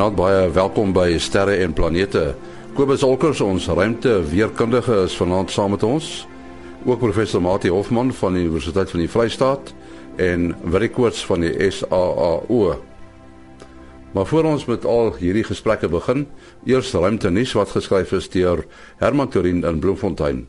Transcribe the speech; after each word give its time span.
Goeienaand, 0.00 0.16
baie 0.16 0.44
welkom 0.56 0.92
by 0.96 1.18
Sterre 1.20 1.58
en 1.60 1.74
Planete. 1.76 2.30
Kobus 2.72 3.02
Olkers, 3.04 3.42
ons 3.44 3.66
ruimte 3.68 4.14
weerkundige 4.30 4.94
is 5.04 5.12
vanaand 5.20 5.52
saam 5.52 5.74
met 5.74 5.82
ons. 5.84 6.06
Ook 6.88 7.02
professor 7.02 7.42
Mati 7.44 7.68
Hofman 7.68 8.08
van 8.16 8.38
die 8.38 8.46
Universiteit 8.46 8.88
van 8.94 9.02
die 9.02 9.10
Vrystaat 9.12 9.74
en 10.16 10.54
Willie 10.64 10.88
Koorts 10.88 11.20
van 11.28 11.44
die 11.44 11.52
SAAO. 11.68 12.78
Maar 14.16 14.30
voor 14.32 14.50
ons 14.54 14.64
met 14.72 14.88
al 14.88 15.12
hierdie 15.20 15.44
gesprekke 15.44 15.92
begin, 15.92 16.24
eers 16.64 16.96
ruimte 16.96 17.28
nuus 17.28 17.52
wat 17.60 17.76
geskryf 17.76 18.16
is 18.16 18.32
deur 18.32 18.64
Herman 19.04 19.28
Turin 19.28 19.60
in 19.68 19.84
Bloemfontein. 19.84 20.46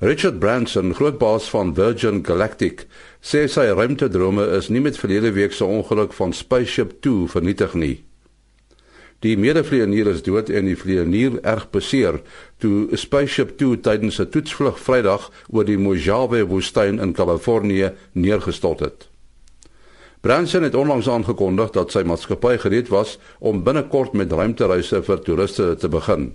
Richard 0.00 0.40
Branson, 0.40 0.96
groot 0.96 1.20
baas 1.20 1.52
van 1.52 1.76
Virgin 1.76 2.24
Galactic, 2.24 2.86
sê 3.20 3.44
sy 3.44 3.68
ruimtedrome 3.76 4.48
is 4.56 4.72
nie 4.72 4.80
met 4.80 4.96
verlede 4.96 5.36
week 5.36 5.52
se 5.52 5.68
ongeluk 5.68 6.16
van 6.16 6.32
Spaceship 6.32 7.02
2 7.04 7.28
vernietig 7.36 7.76
nie. 7.76 7.98
Die 9.24 9.34
medevlieënier 9.34 10.06
is 10.12 10.20
dood 10.22 10.50
en 10.54 10.68
die 10.68 10.76
vlieënier 10.78 11.40
erg 11.42 11.64
beseer 11.74 12.20
toe 12.62 12.86
Spaceship 12.94 13.56
2 13.58 13.80
tydens 13.82 14.20
'n 14.22 14.30
toetsvlug 14.30 14.78
Vrydag 14.78 15.30
oor 15.50 15.64
die 15.64 15.78
Mojave 15.78 16.44
woestyn 16.46 17.00
in 17.02 17.12
Kalifornië 17.12 17.92
neergestort 18.12 18.80
het. 18.80 19.08
Branson 20.20 20.62
het 20.62 20.74
onlangs 20.74 21.08
aangekondig 21.08 21.70
dat 21.70 21.90
sy 21.90 22.02
maatskappy 22.02 22.56
gereed 22.58 22.88
was 22.88 23.18
om 23.38 23.62
binnekort 23.62 24.12
met 24.12 24.32
ruimtereise 24.32 25.02
vir 25.02 25.18
toeriste 25.18 25.74
te 25.74 25.88
begin. 25.88 26.34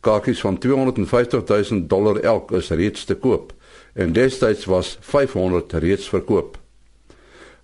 Kaartjies 0.00 0.40
van 0.40 0.58
250 0.58 1.44
000 1.44 1.86
dollar 1.86 2.20
elk 2.20 2.52
is 2.52 2.70
reeds 2.70 3.04
te 3.04 3.14
koop 3.14 3.52
en 3.94 4.12
destyds 4.12 4.64
was 4.64 4.98
500 5.00 5.72
reeds 5.72 6.08
verkoop. 6.08 6.61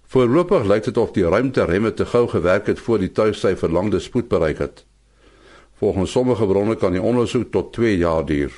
Voorlopig 0.09 0.64
lyk 0.64 0.87
dit 0.89 0.97
of 0.97 1.11
die 1.12 1.25
ruimteremme 1.28 1.91
te 1.95 2.06
gou 2.09 2.25
gewerk 2.28 2.67
het 2.67 2.78
voor 2.81 3.03
die 3.03 3.11
tuig 3.12 3.34
sy 3.37 3.53
verlangde 3.61 3.98
spoed 4.01 4.31
bereik 4.33 4.62
het. 4.64 4.87
Volgens 5.77 6.14
sommige 6.17 6.47
bronne 6.48 6.77
kan 6.81 6.97
die 6.97 7.03
ondersoek 7.03 7.51
tot 7.53 7.75
2 7.77 7.98
jaar 8.01 8.25
duur. 8.25 8.55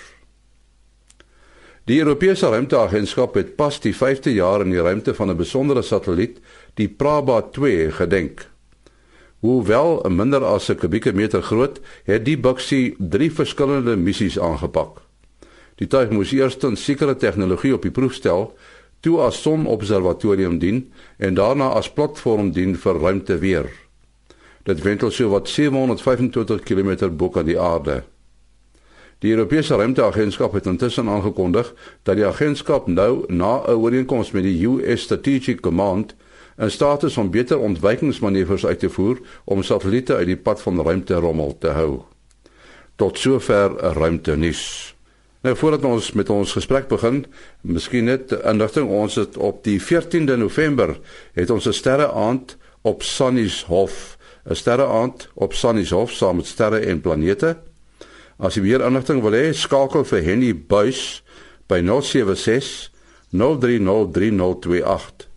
Die 1.91 1.99
Europese 1.99 2.53
Ruimteagentskap 2.53 3.35
het 3.35 3.57
pas 3.59 3.81
die 3.83 3.91
5de 3.97 4.31
jaar 4.31 4.63
in 4.63 4.71
die 4.71 4.83
ruimte 4.83 5.15
van 5.15 5.31
'n 5.31 5.37
besondere 5.37 5.83
satelliet, 5.83 6.39
die 6.75 6.89
Praba 6.89 7.41
2, 7.43 7.91
gedenk. 7.91 8.47
Hoewel 9.41 10.03
'n 10.07 10.17
minder 10.17 10.45
as 10.45 10.71
'n 10.71 10.77
kubieke 10.77 11.13
meter 11.13 11.43
groot, 11.43 11.81
het 12.05 12.25
die 12.25 12.39
boksie 12.39 12.95
drie 12.99 13.33
verskillende 13.33 13.97
missies 13.97 14.39
aangepak. 14.39 15.03
Die 15.75 15.87
tuig 15.87 16.11
moes 16.11 16.33
eers 16.33 16.57
'n 16.63 16.77
sekere 16.77 17.17
tegnologie 17.17 17.75
op 17.75 17.83
die 17.83 17.91
proef 17.91 18.15
stel, 18.15 18.55
toe 19.01 19.21
as 19.21 19.43
sonobservatorium 19.43 20.59
dien 20.59 20.93
en 21.19 21.35
daarna 21.35 21.73
as 21.79 21.91
platform 21.93 22.53
dien 22.53 22.77
vir 22.77 23.01
ruimteweer. 23.01 23.69
Dit 24.63 24.83
wentel 24.83 25.11
so 25.11 25.29
wat 25.29 25.49
725 25.49 26.63
km 26.63 27.09
bo 27.17 27.31
aan 27.35 27.49
die 27.49 27.61
aarde. 27.61 28.03
Die 29.21 29.31
Europese 29.31 29.77
Ruimteagentskap 29.77 30.53
het 30.53 30.67
intussen 30.67 31.09
aangekondig 31.09 31.75
dat 32.03 32.17
die 32.17 32.27
agentskap 32.27 32.87
nou 32.87 33.25
na 33.29 33.63
'n 33.67 33.77
ooreenkoms 33.77 34.31
met 34.31 34.43
die 34.43 34.67
US 34.67 35.03
Strategic 35.03 35.61
Command 35.61 36.15
'n 36.57 36.69
staat 36.69 37.03
is 37.03 37.17
om 37.17 37.31
beter 37.31 37.59
ontwykingsmanoeuvres 37.59 38.67
uit 38.67 38.79
te 38.79 38.91
voer 38.91 39.21
om 39.45 39.63
satelliete 39.63 40.15
uit 40.15 40.27
die 40.27 40.37
pad 40.37 40.63
van 40.63 40.83
ruimte 40.83 41.15
rommel 41.15 41.57
te 41.59 41.69
hou. 41.69 42.01
Tot 42.97 43.19
sover 43.19 43.71
ruimte 43.77 44.37
nuus. 44.37 44.95
Nou 45.41 45.57
voordat 45.57 45.85
ons 45.85 46.13
met 46.13 46.31
ons 46.31 46.53
gesprek 46.53 46.89
begin, 46.89 47.25
miskien 47.65 48.05
net 48.05 48.33
inligting 48.45 48.91
ons 48.93 49.15
het 49.17 49.37
op 49.41 49.63
die 49.65 49.79
14de 49.81 50.37
November 50.37 50.99
het 51.33 51.51
ons 51.51 51.67
'n 51.67 51.73
sterre 51.73 52.13
aand 52.13 52.57
op 52.83 53.03
Sannieshof, 53.03 54.19
'n 54.45 54.55
sterre 54.55 54.87
aand 54.87 55.29
op 55.35 55.53
Sannieshof 55.53 56.13
saam 56.13 56.37
met 56.37 56.47
sterre 56.47 56.79
en 56.79 57.01
planete. 57.01 57.57
As 58.39 58.55
jy 58.55 58.63
meer 58.63 58.81
inligting 58.81 59.23
wil 59.23 59.33
hê, 59.33 59.53
skakel 59.53 60.05
vir 60.05 60.23
Henny 60.23 60.57
Buys 60.57 61.23
by 61.67 61.81
076 61.81 62.91
0303028. 63.33 65.29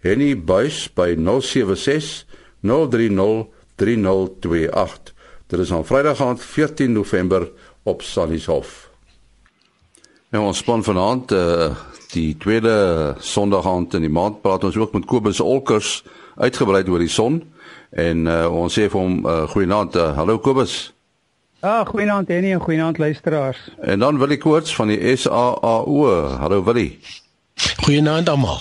Henny 0.00 0.34
Buys 0.34 0.94
by 0.94 1.16
076 1.16 2.26
0303028. 2.62 5.12
Dit 5.46 5.60
is 5.60 5.70
op 5.70 5.86
Vrydag 5.86 6.20
aand 6.20 6.42
14 6.42 6.92
November 6.92 7.50
op 7.82 8.02
Sannieshof. 8.02 8.81
Nou 10.32 10.46
ons 10.48 10.62
span 10.62 10.84
vanaand 10.84 11.32
uh 11.36 11.72
die 12.12 12.36
tweede 12.36 13.16
Sondag 13.24 13.64
aand 13.64 13.94
in 13.96 14.04
die 14.04 14.12
maand 14.12 14.42
praat 14.44 14.64
ons 14.68 14.76
ook 14.76 14.92
met 14.92 15.06
Kobus 15.08 15.38
Olkers 15.40 16.02
uitgebreid 16.36 16.88
oor 16.92 17.00
die 17.00 17.12
son 17.12 17.38
en 18.04 18.26
uh 18.28 18.48
ons 18.48 18.72
sê 18.72 18.88
vir 18.88 19.00
hom 19.00 19.14
uh, 19.24 19.44
goeienaand. 19.52 19.96
Uh, 19.96 20.10
hallo 20.16 20.38
Kobus. 20.40 20.92
Ah, 21.60 21.86
goeienaand 21.88 22.28
Henny 22.28 22.52
en 22.52 22.60
goeienaand 22.60 22.98
luisteraars. 22.98 23.60
En 23.80 23.98
dan 24.00 24.18
Willie 24.18 24.40
Koorts 24.40 24.74
van 24.76 24.92
die 24.92 25.16
SAAO. 25.16 26.08
Hallo 26.40 26.64
Willie. 26.64 26.98
Goeienaand 27.84 28.28
almal. 28.28 28.60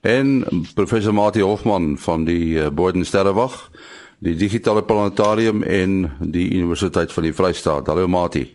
En 0.00 0.44
professor 0.74 1.14
Mati 1.14 1.40
Hofman 1.40 1.98
van 1.98 2.24
die 2.24 2.56
uh, 2.58 2.68
Boden 2.68 3.04
Sterrewag, 3.04 3.70
die 4.18 4.36
digitale 4.36 4.84
planetarium 4.84 5.62
en 5.62 6.12
die 6.20 6.50
Universiteit 6.52 7.12
van 7.12 7.28
die 7.28 7.32
Vrystaat. 7.32 7.86
Hallo 7.86 8.08
Mati. 8.08 8.48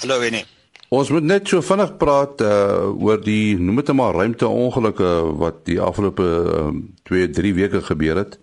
Hallo 0.00 0.20
Henny. 0.20 0.46
Ons 0.94 1.08
moet 1.10 1.24
net 1.26 1.48
so 1.50 1.64
vinnig 1.66 1.96
praat 1.98 2.42
uh 2.46 2.94
oor 2.94 3.18
die 3.18 3.58
noem 3.58 3.80
dit 3.82 3.92
maar 3.98 4.14
ruimteongelukke 4.14 5.10
wat 5.40 5.64
die 5.66 5.80
afgelope 5.82 6.26
2 7.10 7.26
uh, 7.26 7.32
3 7.34 7.54
weke 7.56 7.80
gebeur 7.88 8.20
het. 8.22 8.36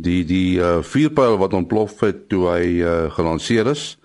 Die 0.00 0.22
die 0.24 0.56
uh 0.56 0.80
vuurpyl 0.80 1.36
wat 1.42 1.52
ontplof 1.52 2.00
het 2.00 2.28
toe 2.32 2.46
hy 2.48 2.64
uh 2.80 3.10
gelanseer 3.12 3.68
is 3.74 3.98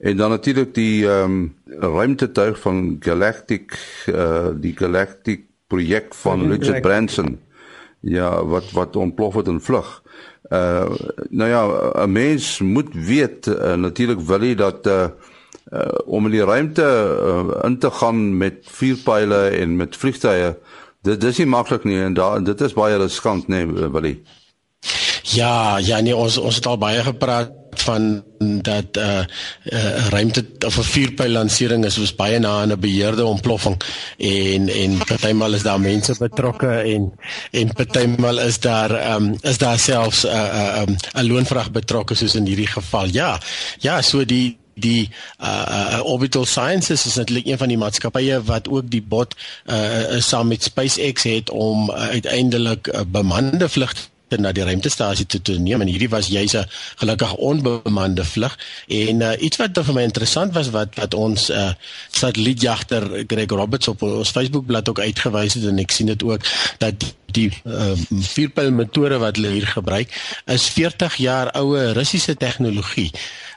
en 0.00 0.16
dan 0.16 0.32
natuurlik 0.36 0.74
die 0.76 1.06
ehm 1.08 1.32
um, 1.32 1.40
ruimtetuig 1.80 2.60
van 2.60 2.98
Galactic 3.00 3.72
uh 4.12 4.52
die 4.56 4.76
Galactic 4.76 5.48
projek 5.68 6.14
van 6.14 6.44
Richard 6.50 6.82
Branson. 6.82 7.38
Ja, 8.00 8.44
wat 8.44 8.70
wat 8.72 8.96
ontplof 8.96 9.34
het 9.40 9.48
in 9.48 9.60
vlug. 9.60 10.02
Uh 10.52 10.92
nou 11.28 11.48
ja, 11.48 11.64
'n 12.04 12.12
mens 12.12 12.60
moet 12.60 12.92
weet 12.92 13.46
uh, 13.46 13.74
natuurlik 13.74 14.20
wil 14.20 14.40
hy 14.40 14.54
dat 14.54 14.86
uh 14.86 15.08
uh, 15.72 15.98
om 16.06 16.26
in 16.26 16.32
die 16.32 16.44
ruimte 16.44 16.86
uh, 16.86 17.64
in 17.64 17.78
te 17.78 17.90
gaan 17.90 18.36
met 18.36 18.64
vuurpyle 18.64 19.48
en 19.60 19.76
met 19.76 19.96
vliegtye. 19.96 20.56
Dit 21.02 21.20
dis 21.20 21.38
nie 21.38 21.48
maklik 21.48 21.84
nie 21.84 22.00
en 22.00 22.14
daar 22.14 22.42
dit 22.44 22.60
is 22.60 22.76
baie 22.76 22.98
riskant 23.00 23.48
nê 23.48 23.64
nee, 23.64 23.88
Willie. 23.88 24.18
Ja, 25.30 25.78
ja 25.78 26.00
nee 26.00 26.16
ons 26.16 26.38
ons 26.38 26.58
het 26.58 26.66
al 26.66 26.78
baie 26.80 27.02
gepraat 27.06 27.56
van 27.84 28.22
dat 28.66 28.96
uh, 28.96 29.20
uh 29.64 30.08
ruimte 30.08 30.44
of 30.66 30.78
'n 30.78 30.82
vuurpyl 30.82 31.30
lansering 31.30 31.84
is 31.84 31.94
soos 31.94 32.14
baie 32.14 32.38
na 32.38 32.66
'n 32.66 32.80
beheerde 32.80 33.24
ontploffing 33.24 33.76
en 34.18 34.68
en 34.68 34.98
partymal 34.98 35.54
is 35.54 35.62
daar 35.62 35.80
mense 35.80 36.14
betrokke 36.18 36.72
en 36.94 37.12
en 37.50 37.72
partymal 37.72 38.38
is 38.38 38.60
daar 38.60 39.14
um 39.14 39.36
is 39.40 39.58
daar 39.58 39.78
selfs 39.78 40.24
'n 40.24 40.28
uh, 40.28 40.82
'n 40.82 40.90
uh, 40.90 41.22
um, 41.22 41.26
loonvrag 41.28 41.70
betrokke 41.70 42.14
soos 42.14 42.34
in 42.34 42.46
hierdie 42.46 42.72
geval. 42.72 43.06
Ja. 43.06 43.40
Ja, 43.78 44.02
so 44.02 44.24
die 44.24 44.59
die 44.80 45.08
uh, 45.40 45.46
uh 45.46 46.04
Orbital 46.04 46.44
Sciences 46.44 47.06
is 47.06 47.14
natuurlik 47.14 47.46
een 47.46 47.58
van 47.58 47.68
die 47.68 47.78
maatskappye 47.78 48.42
wat 48.44 48.68
ook 48.68 48.90
die 48.90 49.02
bot 49.02 49.34
uh 49.66 50.18
saam 50.18 50.48
met 50.48 50.62
SpaceX 50.62 51.22
het 51.22 51.50
om 51.50 51.90
uh, 51.90 52.08
uiteindelik 52.08 52.86
uh, 52.86 53.00
bemande 53.06 53.68
vlugte 53.68 54.09
na 54.38 54.52
die 54.52 54.64
ruimtestasie 54.64 55.26
toe 55.26 55.42
te 55.42 55.58
neem. 55.58 55.80
En 55.80 55.90
hierdie 55.90 56.08
was 56.08 56.26
juis 56.26 56.52
'n 56.52 56.66
gelukkig 56.96 57.34
onbemande 57.34 58.24
vlug. 58.24 58.58
En 58.88 59.20
uh, 59.20 59.32
iets 59.38 59.56
wat 59.56 59.78
vir 59.82 59.94
my 59.94 60.02
interessant 60.02 60.54
was 60.54 60.70
wat 60.70 60.94
wat 60.94 61.14
ons 61.14 61.50
uh, 61.50 61.72
satellietjagter 62.10 63.24
Greg 63.26 63.50
Roberts 63.50 63.88
op 63.88 64.02
ons 64.02 64.30
Facebookblad 64.30 64.88
ook 64.88 65.00
uitgewys 65.00 65.54
het 65.54 65.64
en 65.64 65.78
ek 65.78 65.90
sien 65.90 66.06
dit 66.06 66.22
ook 66.22 66.40
dat 66.78 66.94
die 67.32 67.50
uh, 67.64 67.92
vierpyl 68.10 68.72
motore 68.74 69.18
wat 69.18 69.36
hulle 69.38 69.52
hier 69.54 69.66
gebruik 69.66 70.10
is 70.46 70.68
40 70.74 71.16
jaar 71.22 71.52
oue 71.58 71.92
Russiese 71.92 72.36
tegnologie. 72.36 73.10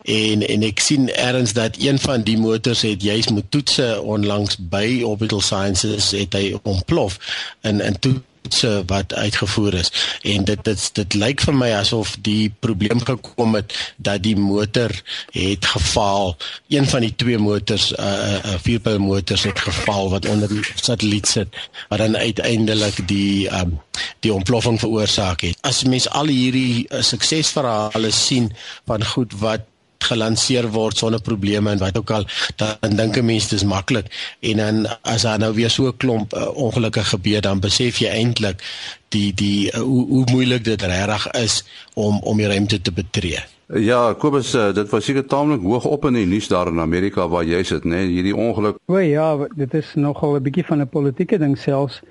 En 0.04 0.44
en 0.48 0.66
ek 0.68 0.80
sien 0.84 1.08
erns 1.10 1.54
dat 1.54 1.80
een 1.80 2.00
van 2.00 2.24
die 2.28 2.38
motors 2.38 2.82
het 2.82 3.04
juis 3.04 3.30
met 3.32 3.52
toetse 3.52 4.02
onlangs 4.02 4.58
by 4.60 5.02
Orbital 5.06 5.42
Sciences 5.42 6.12
het 6.12 6.34
hy 6.34 6.54
ontplof. 6.64 7.20
In 7.62 7.82
in 7.82 8.00
toetse 8.44 8.84
wat 8.86 9.14
uitgevoer 9.14 9.74
is. 9.74 9.92
En 10.22 10.44
dit 10.44 10.64
dit 10.64 10.90
dit 10.94 11.18
lyk 11.20 11.42
vir 11.42 11.56
my 11.56 11.72
asof 11.78 12.16
die 12.26 12.52
probleem 12.60 13.02
gekom 13.04 13.56
het 13.58 13.74
dat 13.98 14.24
die 14.24 14.36
motor 14.38 14.92
het 15.32 15.66
gefaal. 15.66 16.36
Een 16.68 16.88
van 16.90 17.02
die 17.02 17.16
twee 17.16 17.38
motors 17.38 17.92
'n 17.92 18.02
uh, 18.02 18.34
uh, 18.34 18.60
vierpyl 18.62 19.00
motors 19.00 19.44
het 19.44 19.60
gefaal 19.60 20.10
wat 20.10 20.28
onder 20.28 20.50
die 20.50 20.66
satelliet 20.76 21.28
sit 21.28 21.48
wat 21.90 22.00
dan 22.00 22.18
uiteindelik 22.18 23.08
die 23.08 23.50
um, 23.54 23.80
die 24.20 24.34
ontploffing 24.34 24.80
veroorsaak 24.80 25.42
het. 25.42 25.58
As 25.62 25.84
mens 25.84 26.10
al 26.10 26.28
hierdie 26.28 26.86
uh, 26.90 27.02
suksesverhale 27.02 28.12
sien 28.12 28.52
van 28.86 29.06
goed 29.06 29.34
wat 29.40 29.62
gelanseer 30.04 30.70
word 30.72 30.98
sonder 30.98 31.22
probleme 31.22 31.72
en 31.72 31.82
wat 31.82 31.98
ook 31.98 32.12
al 32.12 32.26
dan 32.56 32.96
dink 32.96 33.18
'n 33.18 33.26
mens 33.26 33.48
dis 33.48 33.64
maklik 33.64 34.08
en 34.40 34.58
dan 34.58 34.88
as 35.02 35.22
daar 35.22 35.40
nou 35.40 35.54
weer 35.54 35.70
so 35.70 35.88
'n 35.88 35.98
klomp 35.98 36.34
uh, 36.34 36.48
ongelukke 36.56 37.04
gebeur 37.04 37.42
dan 37.42 37.60
besef 37.60 37.98
jy 37.98 38.10
eintlik 38.10 38.64
die 39.10 39.34
die 39.34 39.72
uh, 39.72 39.80
hoe, 39.80 40.08
hoe 40.08 40.26
moeilik 40.32 40.64
dit 40.64 40.82
regtig 40.82 41.32
is 41.32 41.64
om 41.94 42.20
om 42.22 42.38
die 42.38 42.48
ruimte 42.48 42.82
te 42.82 42.92
betree. 42.92 43.40
Ja, 43.68 44.14
Kobus, 44.14 44.54
uh, 44.56 44.74
dit 44.74 44.90
was 44.90 45.06
seker 45.06 45.26
taamlik 45.26 45.62
hoog 45.62 45.86
op 45.86 46.06
in 46.06 46.14
die 46.14 46.26
nuus 46.26 46.48
daar 46.48 46.68
in 46.68 46.80
Amerika 46.80 47.28
waar 47.28 47.44
jy 47.44 47.64
sit, 47.64 47.84
né? 47.84 47.90
Nee? 47.96 48.08
Hierdie 48.08 48.36
ongeluk. 48.36 48.78
O 48.86 49.00
ja, 49.00 49.48
dit 49.56 49.74
is 49.74 49.94
nogal 49.96 50.36
'n 50.36 50.44
bietjie 50.44 50.66
van 50.66 50.82
'n 50.82 50.90
politieke 50.90 51.38
ding 51.38 51.58
selfs 51.58 52.02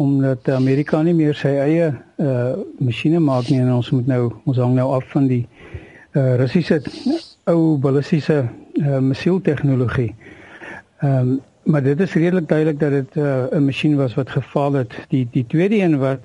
omdat 0.00 0.48
Amerika 0.48 1.02
nie 1.02 1.14
meer 1.14 1.34
sy 1.34 1.52
eie 1.60 1.90
uh 2.16 2.52
masjiene 2.78 3.20
maak 3.20 3.50
nie 3.50 3.60
en 3.60 3.72
ons 3.72 3.90
moet 3.90 4.06
nou 4.06 4.32
ons 4.48 4.56
hang 4.56 4.74
nou 4.74 4.86
af 4.96 5.04
van 5.12 5.26
die 5.28 5.42
uh 6.16 6.36
Russiese 6.40 6.80
ou 7.44 7.78
ballistiese 7.78 8.48
uh 8.80 8.98
missiel 8.98 9.40
tegnologie. 9.40 10.14
Ehm 11.00 11.16
um, 11.16 11.40
maar 11.62 11.82
dit 11.82 12.00
is 12.00 12.12
redelik 12.12 12.48
duidelik 12.48 12.78
dat 12.80 12.90
dit 12.90 13.14
'n 13.14 13.20
uh, 13.52 13.58
masjien 13.58 13.96
was 13.96 14.14
wat 14.14 14.30
gefaal 14.30 14.72
het. 14.72 14.94
Die 15.08 15.28
die 15.30 15.46
tweede 15.46 15.76
een 15.76 15.98
wat 15.98 16.20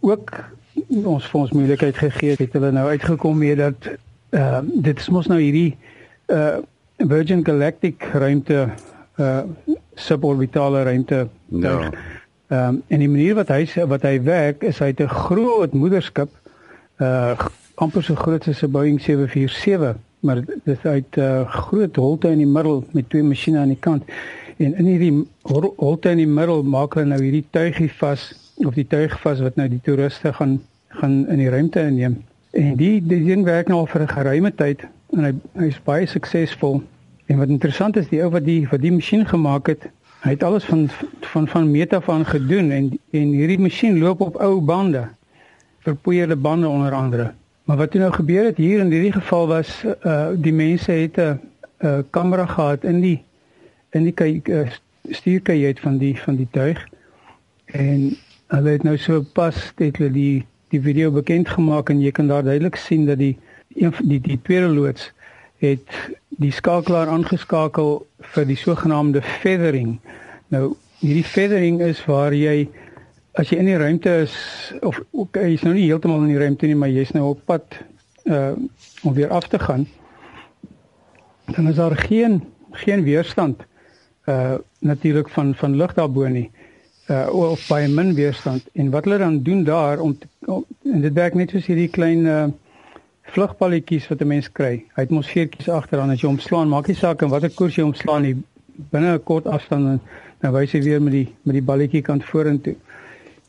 ook 0.00 0.30
ons 1.04 1.26
vir 1.26 1.40
ons 1.40 1.52
moeilikheid 1.52 1.96
gegee 1.96 2.30
het, 2.30 2.38
het 2.38 2.52
hulle 2.52 2.72
nou 2.72 2.88
uitgekom 2.88 3.38
mee 3.38 3.56
dat 3.56 3.76
ehm 4.30 4.64
uh, 4.64 4.82
dit 4.82 4.98
is 4.98 5.08
mos 5.08 5.26
nou 5.26 5.40
hierdie 5.40 5.76
uh 6.26 6.56
Virgin 6.96 7.44
Galactic 7.44 8.02
ruimte 8.12 8.68
uh 9.16 9.40
suborbitale 9.94 10.82
ruimte. 10.82 11.28
Ja. 11.46 11.90
Ehm 12.46 12.68
um, 12.68 12.82
en 12.86 12.98
die 12.98 13.08
manier 13.08 13.34
wat 13.34 13.48
hy 13.48 13.66
wat 13.86 14.02
hy 14.02 14.22
werk 14.22 14.62
is 14.62 14.78
hy 14.78 14.86
het 14.86 15.00
'n 15.00 15.08
groot 15.08 15.72
moederskip 15.72 16.30
uh 16.98 17.38
amper 17.74 18.02
so 18.02 18.14
groot 18.14 18.48
as 18.48 18.62
'n 18.62 18.70
Boeing 18.70 19.00
747 19.00 19.96
maar 20.22 20.40
dit 20.44 20.76
is 20.76 20.84
uit 20.84 21.16
'n 21.16 21.20
uh, 21.20 21.48
groot 21.50 21.96
holte 21.96 22.28
in 22.30 22.38
die 22.38 22.46
middel 22.46 22.84
met 22.90 23.10
twee 23.10 23.22
masjiene 23.22 23.58
aan 23.58 23.74
die 23.74 23.80
kant. 23.80 24.02
En 24.56 24.74
in 24.78 24.86
hierdie 24.86 25.26
holte 25.76 26.10
in 26.10 26.16
die 26.16 26.26
middel 26.26 26.62
maak 26.62 26.94
hulle 26.94 27.06
nou 27.06 27.22
hierdie 27.22 27.46
tuigie 27.50 27.90
vas 27.98 28.28
of 28.56 28.74
die 28.74 28.86
tuig 28.86 29.20
vas 29.20 29.40
wat 29.40 29.56
nou 29.56 29.68
die 29.68 29.80
toeriste 29.82 30.32
gaan 30.32 30.60
gaan 30.88 31.28
in 31.28 31.40
die 31.40 31.48
ruimte 31.48 31.80
inneem. 31.80 32.16
En 32.50 32.76
die 32.76 33.00
die 33.00 33.24
ding 33.24 33.44
werk 33.44 33.68
nou 33.68 33.80
al 33.80 33.86
vir 33.86 34.02
'n 34.02 34.08
geruime 34.08 34.54
tyd 34.54 34.86
en 35.16 35.24
hy 35.24 35.32
hy 35.58 35.66
is 35.66 35.80
baie 35.84 36.06
suksesvol. 36.06 36.82
En 37.26 37.38
wat 37.38 37.48
interessant 37.48 37.96
is, 37.96 38.08
die 38.08 38.22
ou 38.22 38.30
wat 38.30 38.44
die 38.44 38.68
wat 38.70 38.80
die 38.80 38.92
masjien 38.92 39.26
gemaak 39.26 39.66
het, 39.66 39.88
hy 40.22 40.30
het 40.30 40.42
alles 40.42 40.64
van 40.64 40.88
van 41.20 41.48
van 41.48 41.70
meet 41.70 41.92
af 41.92 42.08
aan 42.08 42.26
gedoen 42.26 42.70
en 42.70 42.98
en 43.10 43.28
hierdie 43.32 43.58
masjien 43.58 43.98
loop 43.98 44.20
op 44.20 44.36
ou 44.36 44.60
bande. 44.60 45.08
Verpoeierde 45.78 46.36
bande 46.36 46.68
onder 46.68 46.92
andere. 46.92 47.32
Maar 47.72 47.80
wat 47.80 47.94
nou 47.94 48.12
gebeur 48.12 48.44
het 48.44 48.56
hier 48.56 48.78
in 48.78 48.90
hierdie 48.92 49.12
geval 49.12 49.46
was 49.46 49.70
uh 50.04 50.28
die 50.36 50.52
mense 50.52 50.92
het 50.92 51.16
'n 51.16 51.40
uh, 51.80 51.98
kamera 52.10 52.46
gehad 52.46 52.84
in 52.84 53.00
die 53.00 53.24
in 53.90 54.02
die 54.02 54.12
kyk 54.12 54.48
uh, 54.48 54.68
stuurkajuit 55.08 55.80
van 55.80 55.96
die 55.98 56.18
van 56.20 56.36
die 56.36 56.48
tuig. 56.50 56.88
En 57.64 58.16
hulle 58.46 58.70
het 58.70 58.82
nou 58.82 58.98
so 58.98 59.24
pas 59.32 59.72
het 59.76 59.96
hulle 59.96 60.10
die 60.12 60.44
die 60.68 60.80
video 60.80 61.10
bekend 61.10 61.48
gemaak 61.48 61.88
en 61.88 62.00
jy 62.00 62.10
kan 62.10 62.26
daar 62.26 62.44
duidelik 62.44 62.76
sien 62.76 63.06
dat 63.06 63.18
die 63.18 63.38
een 63.74 63.94
die 64.02 64.20
die 64.20 64.40
tweede 64.42 64.68
loods 64.68 65.12
het 65.56 66.12
die 66.28 66.52
skakelaar 66.52 67.08
aangeskakel 67.08 68.06
vir 68.20 68.46
die 68.46 68.56
sogenaamde 68.56 69.22
feathering. 69.22 70.00
Nou 70.48 70.74
hierdie 70.98 71.24
feathering 71.24 71.80
is 71.80 72.04
waar 72.04 72.34
jy 72.34 72.68
as 73.32 73.48
jy 73.48 73.58
in 73.62 73.68
die 73.70 73.78
ruimte 73.80 74.12
is 74.26 74.34
of 74.84 75.00
okay, 75.10 75.48
jy's 75.52 75.64
nou 75.64 75.74
nie 75.74 75.88
heeltemal 75.88 76.24
in 76.26 76.34
die 76.34 76.40
ruimte 76.40 76.68
nie, 76.68 76.76
maar 76.76 76.92
jy's 76.92 77.14
nou 77.16 77.30
op 77.32 77.44
pad 77.48 77.78
uh 78.28 78.52
om 79.02 79.14
weer 79.14 79.32
af 79.34 79.48
te 79.50 79.58
gaan, 79.58 79.86
dan 81.50 81.68
is 81.68 81.76
daar 81.76 81.96
geen 81.96 82.42
geen 82.84 83.02
weerstand 83.02 83.64
uh 84.26 84.58
natuurlik 84.78 85.28
van 85.28 85.54
van 85.54 85.76
lug 85.76 85.94
daarbo 85.94 86.28
nie. 86.28 86.50
Uh 87.10 87.26
of 87.34 87.66
baie 87.68 87.88
min 87.88 88.14
weerstand 88.14 88.68
en 88.72 88.90
wat 88.90 89.04
hulle 89.04 89.18
dan 89.18 89.42
doen 89.42 89.64
daar 89.64 90.00
om, 90.00 90.18
te, 90.18 90.28
om 90.46 90.64
en 90.84 91.00
dit 91.00 91.12
werk 91.12 91.34
net 91.34 91.50
soos 91.50 91.66
hierdie 91.66 91.90
klein 91.90 92.26
uh 92.26 92.46
vlugballetjies 93.32 94.08
wat 94.08 94.20
'n 94.20 94.26
mens 94.26 94.52
kry. 94.52 94.84
Hy 94.94 95.02
het 95.02 95.10
mosfeertjies 95.10 95.68
agteraan 95.68 96.10
as 96.10 96.20
jy 96.20 96.28
hom 96.28 96.38
slaan, 96.38 96.68
maak 96.68 96.86
nie 96.86 96.96
saak 96.96 97.22
in 97.22 97.28
watter 97.28 97.50
koers 97.50 97.76
jy 97.76 97.82
hom 97.82 97.94
slaan 97.94 98.22
nie, 98.22 98.36
binne 98.90 99.14
'n 99.14 99.22
kort 99.24 99.46
afstand 99.46 99.84
dan 99.84 100.00
nou 100.40 100.52
wys 100.52 100.72
hy 100.72 100.82
weer 100.82 101.02
met 101.02 101.12
die 101.12 101.28
met 101.42 101.54
die 101.54 101.62
balletjie 101.62 102.02
kant 102.02 102.24
vorentoe. 102.24 102.76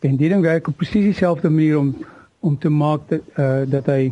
En 0.03 0.15
die 0.19 0.29
ding 0.29 0.41
werk 0.43 0.67
op 0.67 0.77
presies 0.77 1.03
dieselfde 1.13 1.49
manier 1.49 1.77
om 1.79 1.95
om 2.43 2.57
te 2.59 2.69
maak 2.69 3.01
dat 3.07 3.21
uh 3.39 3.63
dat 3.71 3.85
hy 3.87 4.11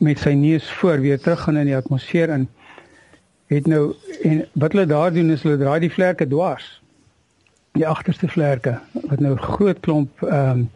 met 0.00 0.18
sy 0.18 0.32
neus 0.32 0.70
voor 0.80 1.00
weer 1.00 1.20
terug 1.20 1.40
gaan 1.44 1.56
in 1.60 1.68
die 1.68 1.76
atmosfeer 1.76 2.30
in. 2.32 2.48
Het 3.52 3.66
nou 3.66 3.92
en 4.22 4.46
wat 4.52 4.72
hulle 4.72 4.86
daar 4.86 5.12
doen 5.12 5.30
is 5.30 5.42
hulle 5.42 5.58
draai 5.60 5.80
die 5.80 5.92
vlerke 5.92 6.28
dwars. 6.28 6.68
Die 7.76 7.86
agterste 7.86 8.28
vlerke 8.28 8.78
wat 8.92 9.20
nou 9.20 9.36
groot 9.36 9.80
klomp 9.80 10.24
ehm 10.24 10.50
um, 10.50 10.68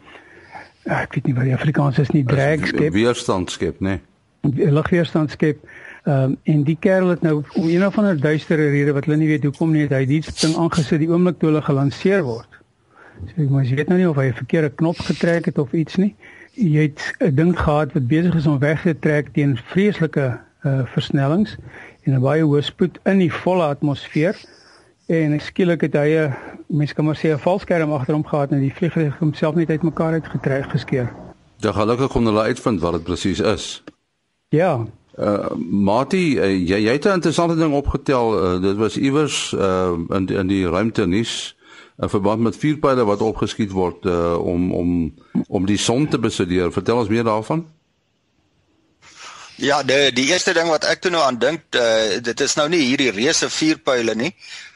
ek 0.85 1.15
weet 1.17 1.25
nie 1.25 1.33
wat 1.33 1.49
die 1.49 1.55
Afrikaans 1.55 1.97
is 1.97 2.11
nie 2.13 2.23
drag 2.23 2.67
skep. 2.69 2.93
Weerstand 2.93 3.49
skep, 3.51 3.79
né? 3.81 3.97
Nee. 4.45 4.69
Lugweerstand 4.71 5.33
skep. 5.33 5.63
Ehm 6.03 6.35
um, 6.35 6.37
en 6.43 6.63
die 6.63 6.77
kerel 6.79 7.15
het 7.15 7.25
nou 7.25 7.39
om 7.55 7.65
een 7.69 7.85
of 7.85 7.97
ander 7.97 8.21
duistere 8.21 8.69
rede 8.69 8.93
wat 8.93 9.09
hulle 9.09 9.17
nie 9.17 9.31
weet 9.33 9.49
hoekom 9.49 9.73
nie, 9.73 9.87
het 9.87 9.97
hy 9.97 10.05
die 10.05 10.21
ding 10.21 10.53
aangesit 10.53 11.01
die 11.01 11.09
oomblik 11.09 11.41
toe 11.41 11.49
hulle 11.49 11.65
gelanseer 11.65 12.21
word. 12.29 12.54
So 13.23 13.41
ek 13.41 13.49
maar 13.49 13.63
weet 13.63 13.87
nou 13.87 13.99
nie 13.99 14.09
of 14.09 14.15
hy 14.15 14.27
'n 14.29 14.41
verkeerde 14.41 14.69
knop 14.69 14.99
getrek 14.99 15.45
het 15.45 15.57
of 15.57 15.73
iets 15.73 15.95
nie. 15.95 16.15
Jy 16.53 16.81
het 16.81 17.15
'n 17.19 17.35
ding 17.35 17.59
gehad 17.59 17.93
wat 17.93 18.07
besig 18.07 18.35
is 18.35 18.47
om 18.47 18.59
weg 18.59 18.81
te 18.81 18.99
trek 18.99 19.33
teen 19.33 19.57
vreeslike 19.57 20.39
uh 20.65 20.85
versnellings 20.85 21.57
en 22.03 22.13
'n 22.13 22.21
baie 22.21 22.43
hoë 22.43 22.61
spoed 22.61 22.99
in 23.03 23.17
die 23.17 23.33
volle 23.33 23.63
atmosfeer. 23.63 24.35
En 25.07 25.39
skielik 25.39 25.81
het 25.81 25.93
hy 25.93 26.09
'n 26.17 26.33
mens 26.67 26.93
kan 26.93 27.05
maar 27.05 27.17
sê 27.17 27.29
'n 27.31 27.39
valskerm 27.39 27.91
agter 27.91 28.13
hom 28.13 28.25
gehad 28.25 28.51
en 28.51 28.59
die 28.59 28.73
vliegtuig 28.73 29.17
homself 29.17 29.55
net 29.55 29.69
uitmekaar 29.69 30.13
uitgetrek 30.13 30.69
geskeer. 30.69 31.13
Ja, 31.57 31.71
gelukkig 31.71 32.11
kon 32.11 32.25
hulle 32.25 32.41
uitvind 32.41 32.81
wat 32.81 32.93
dit 32.93 33.03
presies 33.03 33.39
is. 33.39 33.83
Ja. 34.49 34.85
Uh 35.17 35.47
Mati, 35.55 36.37
uh, 36.37 36.67
jy 36.69 36.77
jy 36.83 36.91
het 36.91 37.05
'n 37.05 37.13
interessante 37.13 37.55
ding 37.55 37.73
opgetel. 37.73 38.55
Uh, 38.55 38.61
dit 38.61 38.75
was 38.75 38.97
iewers 38.97 39.53
uh 39.53 39.93
in 40.09 40.27
in 40.27 40.47
die 40.47 40.67
ruimte 40.69 41.07
nuus 41.07 41.54
in 41.97 42.09
verband 42.09 42.41
met 42.41 42.57
vuurpyle 42.57 43.05
wat 43.07 43.21
opgeskiet 43.21 43.71
word 43.71 44.05
uh, 44.05 44.35
om 44.37 44.73
om 44.73 45.13
om 45.47 45.65
die 45.65 45.77
son 45.77 46.07
te 46.07 46.19
bestudeer. 46.19 46.71
Vertel 46.71 46.97
ons 46.97 47.09
meer 47.09 47.23
daarvan. 47.23 47.65
Ja, 49.55 49.83
die 49.83 50.11
die 50.11 50.27
eerste 50.31 50.53
ding 50.53 50.67
wat 50.67 50.83
ek 50.83 51.01
toe 51.01 51.11
nou 51.11 51.23
aan 51.23 51.39
dink, 51.39 51.63
uh, 51.79 52.19
dit 52.19 52.41
is 52.43 52.55
nou 52.59 52.67
nie 52.69 52.83
hierdie 52.83 53.13
reuse 53.15 53.49
vuurpyle 53.49 54.15
nie. 54.15 54.33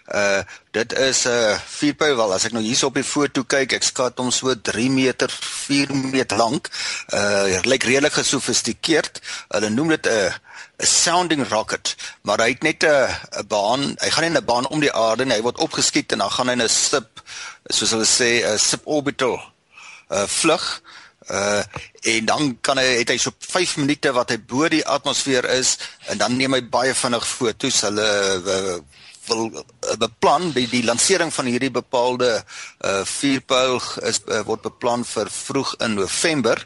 Uh 0.10 0.42
dit 0.72 0.94
is 0.94 1.26
'n 1.26 1.30
uh, 1.30 1.60
vuurpyl 1.66 2.16
wel 2.16 2.34
as 2.34 2.46
ek 2.46 2.54
nou 2.54 2.64
hierso 2.64 2.88
op 2.88 2.96
die 2.96 3.04
foto 3.04 3.44
kyk, 3.44 3.74
ek 3.74 3.84
skat 3.84 4.18
hom 4.18 4.32
so 4.32 4.54
3 4.56 4.90
meter, 4.90 5.30
4 5.30 5.94
meter 5.94 6.38
lank. 6.38 6.70
Uh 7.14 7.60
lyk 7.66 7.84
redelik 7.84 8.14
gesofistikeerd. 8.14 9.22
Hulle 9.50 9.70
noem 9.70 9.90
dit 9.98 10.06
'n 10.06 10.10
uh, 10.10 10.34
'n 10.80 10.86
sounding 10.86 11.48
rocket, 11.48 11.96
maar 12.22 12.40
hy 12.40 12.50
het 12.50 12.64
net 12.64 12.84
'n 12.84 13.10
'n 13.42 13.48
baan, 13.48 13.82
hy 14.00 14.10
gaan 14.10 14.24
in 14.24 14.38
'n 14.38 14.46
baan 14.46 14.68
om 14.68 14.80
die 14.80 14.94
aarde 14.94 15.24
en 15.24 15.32
hy 15.32 15.42
word 15.42 15.58
opgeskiet 15.58 16.12
en 16.12 16.18
dan 16.18 16.32
gaan 16.32 16.48
hy 16.48 16.56
'n 16.56 16.70
sub 16.70 17.19
soos 17.70 17.92
hulle 17.96 18.08
sê 18.08 18.32
'n 18.44 18.58
suborbital 18.58 19.38
uh 20.10 20.28
vlug 20.28 20.82
uh 21.30 21.64
en 22.02 22.26
dan 22.26 22.58
kan 22.62 22.78
hy 22.78 22.86
het 23.02 23.10
hy 23.10 23.18
so 23.18 23.32
5 23.40 23.78
minute 23.84 24.12
wat 24.16 24.32
hy 24.32 24.40
bo 24.40 24.70
die 24.72 24.86
atmosfeer 24.88 25.46
is 25.52 25.78
en 26.08 26.18
dan 26.18 26.38
neem 26.38 26.56
hy 26.56 26.62
baie 26.64 26.94
vinnig 26.96 27.28
foto's. 27.28 27.82
Hulle 27.84 28.08
uh, 28.40 28.78
wil 29.30 29.52
uh, 29.52 29.98
beplan 30.00 30.50
die 30.56 30.66
die 30.72 30.84
lansering 30.88 31.32
van 31.34 31.50
hierdie 31.52 31.72
bepaalde 31.74 32.30
uh 32.88 33.04
vuurpyl 33.06 33.78
is 34.10 34.22
uh, 34.26 34.42
word 34.48 34.64
beplan 34.66 35.06
vir 35.06 35.30
vroeg 35.34 35.76
in 35.86 36.00
November 36.00 36.64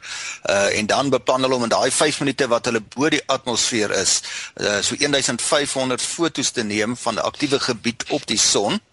uh 0.49 0.69
en 0.77 0.87
dan 0.87 1.11
beplan 1.13 1.43
hulle 1.43 1.59
om 1.59 1.67
in 1.67 1.73
daai 1.73 1.91
5 1.91 2.21
minute 2.23 2.47
wat 2.53 2.69
hulle 2.69 2.83
bo 2.95 3.09
die 3.09 3.23
atmosfeer 3.35 3.91
is 3.99 4.21
uh 4.61 4.79
so 4.81 4.95
1500 4.95 6.01
fotos 6.01 6.51
te 6.51 6.63
neem 6.63 6.95
van 7.05 7.19
'n 7.19 7.27
aktiewe 7.31 7.59
gebied 7.59 8.05
op 8.09 8.27
die 8.27 8.39
son 8.39 8.79
Uh 8.79 8.92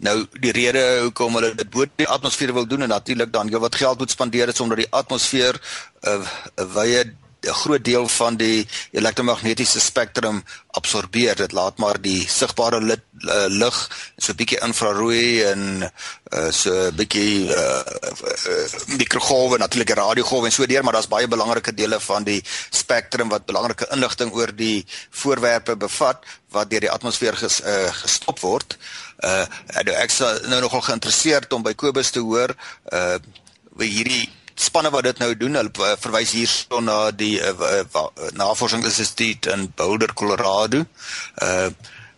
nou 0.00 0.16
die 0.40 0.52
rede 0.52 0.84
hoekom 1.02 1.34
hulle 1.34 1.54
dit 1.54 1.70
bo 1.70 1.86
die 1.96 2.08
atmosfeer 2.08 2.52
wil 2.54 2.66
doen 2.66 2.82
en 2.82 2.88
natuurlik 2.88 3.32
dan 3.32 3.48
jy 3.48 3.58
wat 3.58 3.74
geld 3.74 3.98
moet 3.98 4.10
spandeer 4.10 4.48
is 4.48 4.60
omdat 4.60 4.84
die 4.84 4.90
atmosfeer 4.90 5.60
'n 6.04 6.20
uh, 6.20 6.72
wye 6.74 7.04
'n 7.44 7.54
groot 7.54 7.84
deel 7.84 8.08
van 8.08 8.36
die 8.36 8.66
elektromagnetiese 8.92 9.80
spektrum 9.80 10.42
absorbeer. 10.74 11.36
Dit 11.36 11.52
laat 11.52 11.78
maar 11.78 12.00
die 12.00 12.26
sigbare 12.28 12.80
lig 12.80 12.98
uh, 13.28 13.80
so 14.16 14.32
'n 14.32 14.36
bietjie 14.36 14.60
infrarooi 14.60 15.42
en 15.42 15.62
uh, 15.82 16.50
so 16.50 16.70
'n 16.90 16.94
bietjie 16.96 17.48
uh, 17.48 17.82
uh, 18.50 18.96
mikrogolwe, 18.98 19.58
natuurlik 19.58 19.90
radiogolwe 19.90 20.46
en 20.46 20.52
so 20.52 20.66
deur, 20.66 20.84
maar 20.84 20.92
daar's 20.92 21.08
baie 21.08 21.28
belangrike 21.28 21.74
dele 21.74 22.00
van 22.00 22.24
die 22.24 22.42
spektrum 22.70 23.28
wat 23.28 23.46
belangrike 23.46 23.88
inligting 23.90 24.32
oor 24.32 24.54
die 24.56 24.86
voorwerpe 25.10 25.76
bevat 25.76 26.24
wat 26.50 26.70
deur 26.70 26.80
die 26.80 26.90
atmosfeer 26.90 27.36
ges, 27.36 27.60
uh, 27.60 27.92
gestop 28.02 28.40
word. 28.40 28.76
Uh 29.22 29.46
ek 29.74 30.10
is 30.10 30.18
nou 30.48 30.60
nogal 30.60 30.80
geïnteresseerd 30.80 31.52
om 31.52 31.62
by 31.62 31.74
Kobus 31.74 32.10
te 32.10 32.20
hoor 32.20 32.54
uh 32.92 33.18
hierdie 33.78 34.30
spanne 34.54 34.90
wat 34.94 35.04
dit 35.08 35.18
nou 35.22 35.32
doen, 35.36 35.58
hulle 35.58 35.96
verwys 36.00 36.34
hierso 36.36 36.80
na 36.80 37.10
die 37.10 37.36
uh, 37.42 37.82
uh, 37.82 38.06
navorsingsinstituut 38.38 39.50
in 39.54 39.68
Boulder, 39.76 40.14
Colorado. 40.14 40.84
Uh 41.42 41.68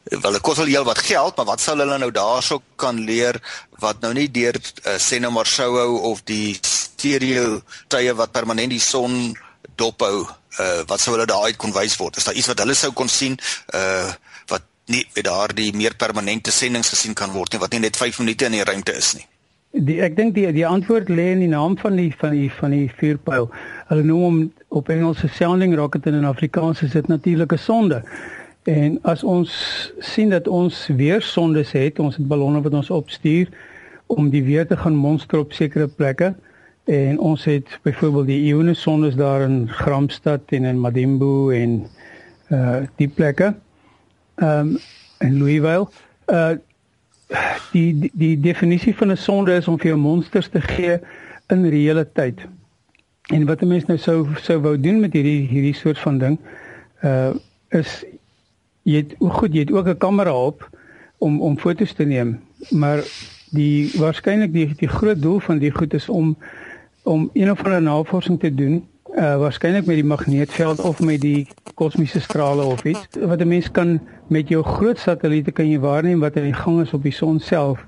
wel 0.07 0.37
dit 0.37 0.43
kos 0.47 0.61
al 0.63 0.71
heel 0.71 0.85
wat 0.87 1.01
geld, 1.03 1.37
maar 1.37 1.49
wat 1.49 1.61
sal 1.61 1.81
hulle 1.83 1.97
nou 1.99 2.13
daarso 2.15 2.61
kan 2.79 2.99
leer 3.09 3.41
wat 3.83 4.01
nou 4.05 4.13
nie 4.15 4.29
deur 4.31 4.55
uh, 4.55 4.95
sê 5.03 5.19
nou 5.19 5.33
maar 5.35 5.51
sou 5.51 5.73
hou 5.75 5.97
of 6.13 6.23
die 6.31 6.55
stereo 6.63 7.61
tye 7.91 8.15
wat 8.15 8.31
permanent 8.31 8.71
die 8.71 8.83
son 8.83 9.35
dophou 9.75 10.23
uh 10.23 10.83
wat 10.89 11.03
sou 11.03 11.17
hulle 11.17 11.27
daar 11.27 11.51
uit 11.51 11.59
kon 11.59 11.75
wys 11.75 11.99
word? 11.99 12.17
Is 12.17 12.25
daar 12.25 12.39
iets 12.39 12.49
wat 12.53 12.63
hulle 12.63 12.79
sou 12.79 12.93
kon 12.95 13.11
sien 13.11 13.35
uh 13.75 14.13
wat 14.53 14.63
nie 14.95 15.03
met 15.17 15.27
daardie 15.27 15.73
meer 15.75 15.99
permanente 15.99 16.55
sendinge 16.55 16.87
gesien 16.95 17.15
kan 17.19 17.35
word 17.35 17.53
nie 17.53 17.61
wat 17.61 17.75
nie 17.75 17.83
net 17.89 17.99
5 17.99 18.23
minute 18.23 18.47
in 18.47 18.61
die 18.61 18.65
ruimte 18.65 18.95
is 18.95 19.17
nie? 19.19 19.27
Die 19.77 19.99
ek 20.01 20.15
dink 20.17 20.33
die 20.35 20.47
die 20.57 20.65
antwoord 20.67 21.11
lê 21.13 21.35
in 21.35 21.43
die 21.45 21.51
naam 21.53 21.75
van 21.77 21.99
die 22.01 22.09
van 22.17 22.33
die 22.33 22.49
van 22.49 22.73
die 22.73 22.87
vuurpyl. 22.97 23.51
Hulle 23.91 24.05
noem 24.09 24.23
hom 24.23 24.39
op 24.69 24.89
Engels 24.89 25.25
'n 25.25 25.29
sounding 25.29 25.75
rocket 25.77 26.07
en 26.07 26.15
in 26.15 26.25
Afrikaans 26.25 26.83
is 26.83 26.93
dit 26.93 27.09
natuurlike 27.09 27.57
sonde. 27.57 28.03
En 28.65 28.99
as 29.03 29.25
ons 29.25 29.93
sien 29.99 30.31
dat 30.31 30.49
ons 30.49 30.87
weer 30.97 31.23
sondes 31.23 31.73
het, 31.73 31.99
ons 31.99 32.17
het 32.17 32.27
ballonne 32.29 32.63
wat 32.63 32.73
ons 32.73 32.91
opstuur 32.91 33.49
om 34.07 34.31
die 34.31 34.43
weer 34.43 34.67
te 34.67 34.77
gaan 34.77 34.95
monster 34.95 35.39
op 35.39 35.53
sekere 35.53 35.89
plekke 35.89 36.35
en 36.85 37.19
ons 37.19 37.45
het 37.45 37.79
byvoorbeeld 37.83 38.27
die 38.27 38.43
Ione 38.49 38.75
sondes 38.75 39.15
daar 39.15 39.43
in 39.43 39.69
Gramstad 39.69 40.41
en 40.47 40.65
in 40.65 40.81
Madimbo 40.81 41.51
en 41.51 41.87
uh 42.49 42.77
die 42.97 43.09
plekke. 43.09 43.55
Ehm 44.35 44.59
um, 44.59 44.79
in 45.19 45.39
Louisville. 45.39 45.89
Uh 46.27 46.57
die 47.73 48.11
die, 48.13 48.41
definisie 48.41 48.95
van 48.95 49.11
'n 49.11 49.17
sonde 49.17 49.55
is 49.55 49.69
om 49.69 49.79
vir 49.79 49.87
jou 49.87 49.99
monsters 49.99 50.49
te 50.49 50.61
gee 50.61 50.99
in 51.49 51.69
reële 51.69 52.07
tyd. 52.13 52.47
En 53.33 53.47
wat 53.47 53.63
'n 53.63 53.69
mens 53.69 53.87
nou 53.87 53.99
sou 53.99 54.27
sou 54.37 54.61
wou 54.61 54.81
doen 54.81 55.01
met 55.01 55.13
hierdie 55.13 55.47
hierdie 55.49 55.75
soort 55.75 55.99
van 55.99 56.19
ding 56.19 56.39
uh 57.03 57.35
is 57.69 58.05
jy 58.83 58.97
het 58.97 59.15
hoe 59.19 59.31
goed 59.31 59.53
jy 59.53 59.61
het 59.61 59.73
ook 59.73 59.89
'n 59.89 59.99
kamera 59.99 60.35
op 60.35 60.71
om 61.19 61.41
om 61.41 61.59
foto's 61.59 61.93
te 61.93 62.05
neem, 62.05 62.41
maar 62.71 63.03
die 63.51 63.91
waarskynlik 63.99 64.53
die 64.53 64.75
die 64.75 64.89
groot 64.89 65.23
doel 65.23 65.39
van 65.41 65.59
die 65.59 65.71
goed 65.71 65.95
is 65.95 66.09
om 66.09 66.37
om 67.03 67.31
een 67.33 67.51
of 67.51 67.65
ander 67.65 67.83
navorsing 67.83 68.41
te 68.41 68.55
doen 68.55 68.87
uh 69.17 69.37
waarskynlik 69.41 69.87
met 69.87 69.97
die 69.97 70.05
magneetveld 70.05 70.81
of 70.81 71.01
met 71.01 71.21
die 71.21 71.47
kosmiese 71.75 72.21
strale 72.21 72.65
of 72.65 72.85
iets. 72.85 73.07
Wat 73.21 73.41
'n 73.41 73.49
mens 73.49 73.71
kan 73.71 74.01
met 74.27 74.49
jou 74.49 74.63
groot 74.63 74.99
satelliete 74.99 75.51
kan 75.51 75.71
jy 75.71 75.79
waarneem 75.79 76.21
wat 76.21 76.37
aan 76.37 76.43
die 76.43 76.53
gang 76.53 76.81
is 76.81 76.93
op 76.93 77.03
die 77.03 77.13
son 77.13 77.41
self. 77.41 77.87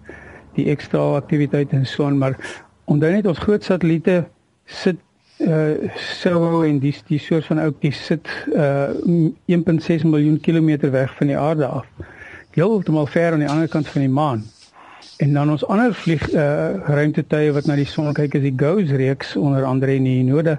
Die 0.55 0.71
ekstra 0.71 1.15
aktiwiteit 1.15 1.71
en 1.71 1.87
so 1.87 2.05
aan 2.05 2.19
maar 2.19 2.65
onthou 2.85 3.13
net 3.13 3.27
ons 3.27 3.39
groot 3.39 3.65
satelliete 3.65 4.25
sit 4.65 4.97
uh 5.39 5.89
sou 5.95 6.67
en 6.67 6.79
die 6.79 6.95
die 7.07 7.19
soort 7.19 7.45
van 7.45 7.61
ook 7.61 7.81
die 7.81 7.93
sit 7.93 8.29
uh 8.55 8.89
1.6 9.47 10.05
miljoen 10.05 10.41
kilometer 10.41 10.91
weg 10.91 11.15
van 11.17 11.27
die 11.27 11.39
aarde 11.39 11.67
af. 11.67 11.87
Heeltemal 12.51 13.07
ver 13.07 13.33
aan 13.33 13.39
die 13.39 13.49
ander 13.49 13.69
kant 13.69 13.89
van 13.89 14.01
die 14.01 14.11
maan. 14.11 14.45
En 15.19 15.33
dan 15.33 15.51
ons 15.51 15.67
ander 15.67 15.95
vlieg 15.95 16.33
uh 16.33 16.75
ruimtetuie 16.87 17.53
wat 17.53 17.67
na 17.67 17.75
die 17.75 17.87
son 17.87 18.13
kyk 18.13 18.35
is 18.35 18.43
die 18.43 18.55
GOES 18.57 18.91
reeks 18.91 19.37
onder 19.37 19.65
andere 19.65 19.95
in 19.95 20.05
die 20.05 20.25
noorde 20.25 20.59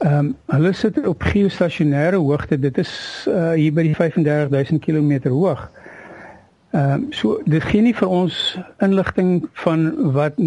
Ehm 0.00 0.18
um, 0.18 0.36
hulle 0.46 0.72
sit 0.72 1.06
op 1.06 1.22
geostasionêre 1.22 2.16
hoogte. 2.16 2.58
Dit 2.58 2.78
is 2.78 2.92
uh, 3.28 3.50
hier 3.52 3.72
by 3.72 3.82
die 3.84 3.94
35000 3.94 4.80
km 4.80 5.28
hoog. 5.28 5.66
Ehm 6.72 6.92
um, 6.92 7.06
so 7.12 7.40
dit 7.44 7.64
gee 7.68 7.82
nie 7.84 7.94
vir 7.94 8.08
ons 8.08 8.58
inligting 8.78 9.44
van 9.64 9.90
wat 10.14 10.40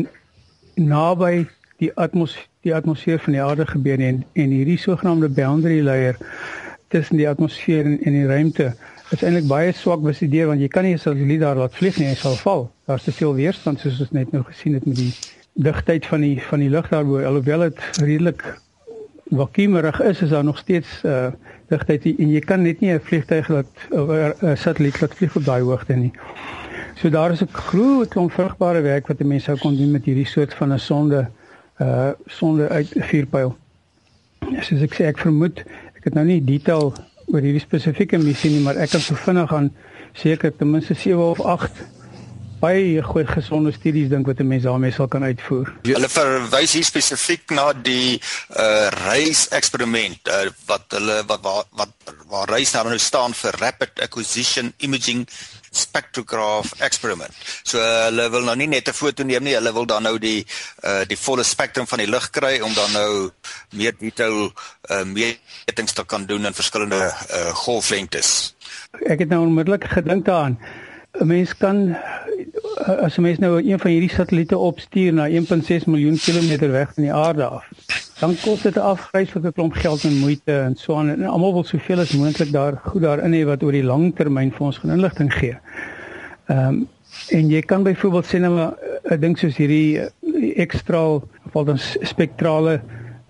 naby 0.74 1.46
die 1.78 1.92
atmosfeer 1.94 2.50
die 2.64 2.74
atmosfeer 2.76 3.20
van 3.20 3.36
die 3.36 3.44
aarde 3.44 3.66
gebeur 3.68 4.00
nie 4.00 4.08
en, 4.08 4.24
en 4.40 4.56
hierdie 4.56 4.80
sogenaamde 4.80 5.30
boundary 5.30 5.82
layer 5.84 6.18
tussen 6.88 7.20
die 7.20 7.28
atmosfeer 7.30 7.86
en, 7.86 7.98
en 8.02 8.16
die 8.16 8.28
ruimte 8.28 8.72
is 9.12 9.22
eintlik 9.22 9.50
baie 9.50 9.74
swak 9.76 10.02
bestudeer 10.02 10.48
want 10.50 10.64
jy 10.64 10.70
kan 10.72 10.88
nie 10.88 10.96
'n 10.96 11.04
satelliet 11.06 11.44
daar 11.44 11.60
laat 11.60 11.76
vlieg 11.76 12.00
nie, 12.00 12.08
hy 12.08 12.16
sal 12.16 12.40
val. 12.42 12.72
Daar's 12.88 13.04
te 13.04 13.12
veel 13.12 13.36
weerstand 13.36 13.80
soos 13.80 14.00
ons 14.02 14.18
net 14.18 14.32
nou 14.32 14.44
gesien 14.48 14.74
het 14.74 14.86
met 14.90 14.96
die 14.96 15.14
digtheid 15.54 16.06
van 16.06 16.22
die 16.22 16.42
van 16.42 16.60
die 16.60 16.70
lug 16.70 16.90
daarbo 16.90 17.22
alhoewel 17.22 17.70
dit 17.70 17.82
redelik 18.02 18.42
vakuumrig 19.38 20.02
is, 20.02 20.22
is 20.22 20.30
daar 20.30 20.44
nog 20.44 20.58
steeds 20.58 21.02
uh 21.04 21.32
digtheid 21.68 22.06
en 22.06 22.30
jy 22.30 22.40
kan 22.40 22.62
net 22.62 22.80
nie 22.80 22.92
'n 22.94 23.00
vliegtuig 23.00 23.48
laat 23.48 23.72
'n 23.90 24.56
satelliet 24.58 25.02
laat 25.02 25.16
vlieg 25.16 25.36
op 25.36 25.46
daai 25.46 25.62
hoogte 25.62 25.94
nie. 25.94 26.12
So 26.96 27.10
daar 27.10 27.32
is 27.32 27.42
'n 27.42 27.50
groot 27.52 28.08
klomp 28.08 28.32
vrugbare 28.32 28.82
werk 28.82 29.08
wat 29.08 29.20
'n 29.20 29.28
mens 29.28 29.44
sou 29.44 29.58
kon 29.58 29.76
doen 29.76 29.92
met 29.92 30.06
hierdie 30.06 30.26
soort 30.26 30.54
van 30.54 30.74
'n 30.74 30.80
sonde 30.80 31.28
uh 31.82 32.12
sonde 32.26 32.70
uit 32.70 32.94
vuurpyl. 32.98 33.56
Soos 34.60 34.82
ek 34.82 34.94
sê 34.94 35.06
ek 35.06 35.18
vermoed 35.18 35.60
ek 35.96 36.04
het 36.04 36.14
nou 36.14 36.26
nie 36.26 36.44
detail 36.44 36.94
oor 37.26 37.42
hierdie 37.42 37.60
spesifieke 37.64 38.18
missie 38.18 38.52
nie, 38.52 38.62
maar 38.62 38.76
ek 38.76 38.90
kan 38.90 39.00
so 39.00 39.16
vinnig 39.16 39.54
aan 39.54 39.72
seker 40.14 40.56
ten 40.56 40.72
minste 40.72 40.94
7 40.94 41.30
of 41.30 41.42
8 41.42 41.72
baie 42.64 43.02
goeie 43.04 43.28
gesonde 43.28 43.74
studies 43.76 44.10
dink 44.12 44.28
wat 44.30 44.40
'n 44.40 44.48
mens 44.48 44.64
daarmee 44.64 44.92
sal 44.92 45.08
kan 45.08 45.24
uitvoer. 45.24 45.68
Hulle 45.84 46.10
verwys 46.10 46.74
hier 46.74 46.88
spesifiek 46.88 47.52
na 47.52 47.74
die 47.74 48.22
uh 48.56 48.88
reis 49.08 49.48
eksperiment 49.52 50.30
uh, 50.32 50.48
wat 50.68 50.86
hulle 50.96 51.24
wat 51.28 51.42
wat 51.44 51.68
wat 51.80 51.92
waar 52.32 52.50
reis 52.50 52.72
nou 52.74 52.86
nou 52.88 53.00
staan 53.00 53.34
vir 53.34 53.60
rapid 53.60 54.00
acquisition 54.00 54.74
imaging 54.78 55.28
spectrograph 55.72 56.72
experiment. 56.80 57.34
So 57.64 57.78
uh, 57.80 58.06
hulle 58.08 58.30
wil 58.30 58.48
nou 58.48 58.56
nie 58.56 58.68
net 58.68 58.88
'n 58.88 58.94
foto 58.94 59.24
neem 59.24 59.44
nie, 59.44 59.56
hulle 59.56 59.74
wil 59.74 59.86
dan 59.86 60.04
nou 60.04 60.18
die 60.18 60.46
uh 60.84 61.04
die 61.08 61.18
volle 61.18 61.44
spektrum 61.44 61.88
van 61.88 62.00
die 62.00 62.10
lig 62.10 62.30
kry 62.30 62.60
om 62.62 62.74
dan 62.74 62.92
nou 62.92 63.32
meer 63.76 63.94
detail 64.00 64.54
uh 64.90 65.04
metings 65.04 65.94
te 65.94 66.06
kan 66.06 66.26
doen 66.26 66.46
in 66.46 66.54
verskillende 66.54 67.12
uh 67.12 67.52
golflengtes. 67.66 68.56
Ek 69.06 69.20
het 69.20 69.30
nou 69.30 69.42
onmiddellik 69.46 69.84
gedink 69.84 70.26
daaraan. 70.26 70.58
'n 71.14 71.28
Mens 71.28 71.58
kan 71.58 71.98
as 72.78 73.18
'n 73.18 73.22
mens 73.22 73.40
nou 73.40 73.62
een 73.62 73.80
van 73.80 73.92
hierdie 73.92 74.10
satelliete 74.10 74.58
opstuur 74.58 75.14
na 75.14 75.28
1.6 75.28 75.86
miljoen 75.86 76.18
kilometer 76.18 76.72
weg 76.72 76.94
van 76.94 77.04
die 77.04 77.14
aarde 77.14 77.44
af, 77.44 77.70
dan 78.20 78.36
kos 78.42 78.62
dit 78.62 78.76
'n 78.76 78.80
afgryslike 78.80 79.52
klomp 79.52 79.74
geld 79.74 80.04
en 80.04 80.18
moeite 80.18 80.60
en 80.60 80.76
so 80.76 80.96
aan 80.96 81.10
en 81.10 81.24
almal 81.24 81.54
wil 81.54 81.64
soveel 81.64 82.00
as 82.00 82.12
moontlik 82.12 82.52
daar 82.52 82.80
goed 82.86 83.02
daarin 83.02 83.34
hê 83.34 83.46
wat 83.46 83.64
oor 83.64 83.72
die 83.72 83.84
lang 83.84 84.16
termyn 84.16 84.52
vir 84.52 84.66
ons 84.66 84.78
gaan 84.78 84.92
inligting 84.92 85.34
gee. 85.34 85.58
Ehm 86.48 86.68
um, 86.68 86.88
en 87.30 87.50
jy 87.50 87.62
kan 87.62 87.84
byvoorbeeld 87.84 88.26
sê 88.26 88.40
nou 88.40 88.74
'n 89.12 89.20
ding 89.20 89.38
soos 89.38 89.58
hierdie 89.58 90.02
ekstra 90.56 91.22
of 91.54 91.66
dan 91.66 91.78
spektrale 92.02 92.82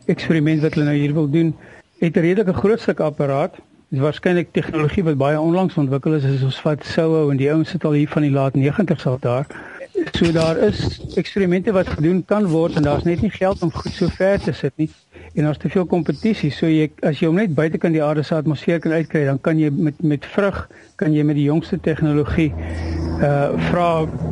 eksperiment 0.05 0.61
wat 0.61 0.73
hulle 0.73 0.85
nou 0.85 0.95
hier 0.95 1.13
wil 1.13 1.29
doen, 1.29 1.55
het 1.99 2.15
'n 2.15 2.19
redelike 2.19 2.53
groot 2.53 2.79
stuk 2.79 2.99
apparaat 2.99 3.55
Dis 3.93 4.01
waarskynlik 4.01 4.47
tegnologie 4.57 5.03
wat 5.05 5.19
baie 5.21 5.37
onlangs 5.37 5.75
ontwikkel 5.77 6.15
is, 6.17 6.23
is 6.25 6.41
ons 6.41 6.55
vat 6.65 6.81
Soho 6.81 7.27
en 7.29 7.37
die 7.37 7.51
ouens 7.51 7.69
sit 7.75 7.83
al 7.85 7.93
hier 7.93 8.09
van 8.09 8.25
die 8.25 8.31
laat 8.33 8.55
90's 8.57 9.05
al 9.05 9.19
daar. 9.21 9.45
So 10.17 10.31
daar 10.33 10.57
is 10.65 10.97
eksperimente 11.21 11.75
wat 11.77 11.91
gedoen 11.93 12.23
kan 12.25 12.47
word 12.49 12.79
en 12.79 12.87
daar's 12.89 13.05
net 13.05 13.21
nie 13.21 13.29
geld 13.29 13.61
om 13.61 13.69
goed 13.69 13.93
so 13.93 14.09
ver 14.17 14.41
te 14.41 14.55
sit 14.57 14.73
nie. 14.81 14.89
En 15.35 15.45
daar's 15.45 15.61
te 15.61 15.69
veel 15.69 15.85
kompetisie. 15.85 16.49
So 16.49 16.65
jy 16.65 16.89
as 17.05 17.21
jy 17.21 17.29
hom 17.29 17.37
net 17.37 17.53
buite 17.53 17.77
kan 17.77 17.93
die 17.93 18.01
aarde 18.01 18.25
se 18.25 18.33
atmosfeer 18.33 18.81
kan 18.81 18.97
uitkry, 18.97 19.27
dan 19.29 19.37
kan 19.37 19.61
jy 19.61 19.69
met 19.69 20.01
met 20.01 20.25
vrug 20.25 20.63
kan 20.97 21.13
jy 21.13 21.21
met 21.29 21.37
die 21.37 21.45
jongste 21.51 21.77
tegnologie 21.77 22.49
uh 23.21 23.53
vra 23.69 23.89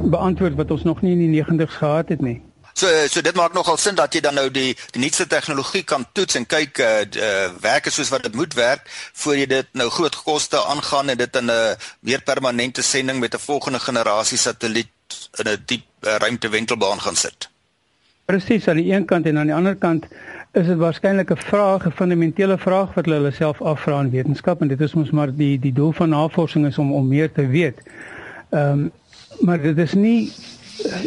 beantwoord 0.10 0.58
wat 0.58 0.74
ons 0.74 0.90
nog 0.90 1.06
nie 1.06 1.14
in 1.14 1.28
die 1.28 1.44
90's 1.46 1.78
gehad 1.84 2.10
het 2.10 2.26
nie. 2.26 2.40
So 2.82 2.90
so 3.14 3.22
dit 3.22 3.36
maak 3.38 3.54
nogal 3.54 3.78
sin 3.78 3.94
dat 3.94 4.16
jy 4.16 4.24
dan 4.26 4.34
nou 4.40 4.48
die 4.50 4.72
die 4.96 5.02
nuutste 5.04 5.28
tegnologie 5.30 5.84
kan 5.86 6.02
toets 6.18 6.38
en 6.40 6.48
kyk 6.50 6.80
uh, 6.82 6.88
uh 7.26 7.50
werk 7.62 7.90
soos 7.94 8.10
wat 8.10 8.24
dit 8.26 8.34
moet 8.40 8.56
werk 8.58 8.88
voor 9.22 9.36
jy 9.38 9.46
dit 9.52 9.68
nou 9.78 9.86
groot 9.94 10.16
koste 10.26 10.58
aangaan 10.58 11.14
en 11.14 11.20
dit 11.20 11.36
in 11.42 11.52
'n 11.52 11.76
meer 12.00 12.24
permanente 12.26 12.82
sending 12.82 13.20
met 13.20 13.36
'n 13.36 13.46
volgende 13.46 13.80
generasie 13.80 14.38
satelliet 14.38 14.90
in 15.38 15.52
'n 15.52 15.64
diep 15.66 15.86
uh, 16.02 16.16
ruimtewentelbaan 16.16 17.02
gaan 17.02 17.16
sit. 17.16 17.50
Presies 18.26 18.68
aan 18.68 18.82
die 18.82 18.94
een 18.94 19.06
kant 19.06 19.26
en 19.26 19.38
aan 19.38 19.52
die 19.52 19.56
ander 19.56 19.76
kant 19.76 20.08
is 20.52 20.66
dit 20.66 20.78
waarskynlik 20.78 21.30
'n 21.32 21.38
vraag, 21.38 21.86
'n 21.86 21.92
fundamentele 21.92 22.58
vraag 22.58 22.94
wat 22.94 23.06
hulle 23.06 23.18
hulle 23.18 23.32
self 23.32 23.62
afvra 23.62 24.00
in 24.00 24.10
wetenskap 24.10 24.62
en 24.62 24.68
dit 24.68 24.82
is 24.82 24.94
mos 24.94 25.12
maar 25.12 25.36
die 25.36 25.60
die 25.60 25.74
doel 25.74 25.92
van 25.92 26.10
navorsing 26.10 26.66
is 26.66 26.78
om 26.78 26.94
om 26.94 27.08
meer 27.08 27.32
te 27.32 27.48
weet. 27.48 27.78
Ehm 28.50 28.72
um, 28.72 28.92
maar 29.40 29.62
dit 29.62 29.78
is 29.78 29.94
nie 29.94 30.34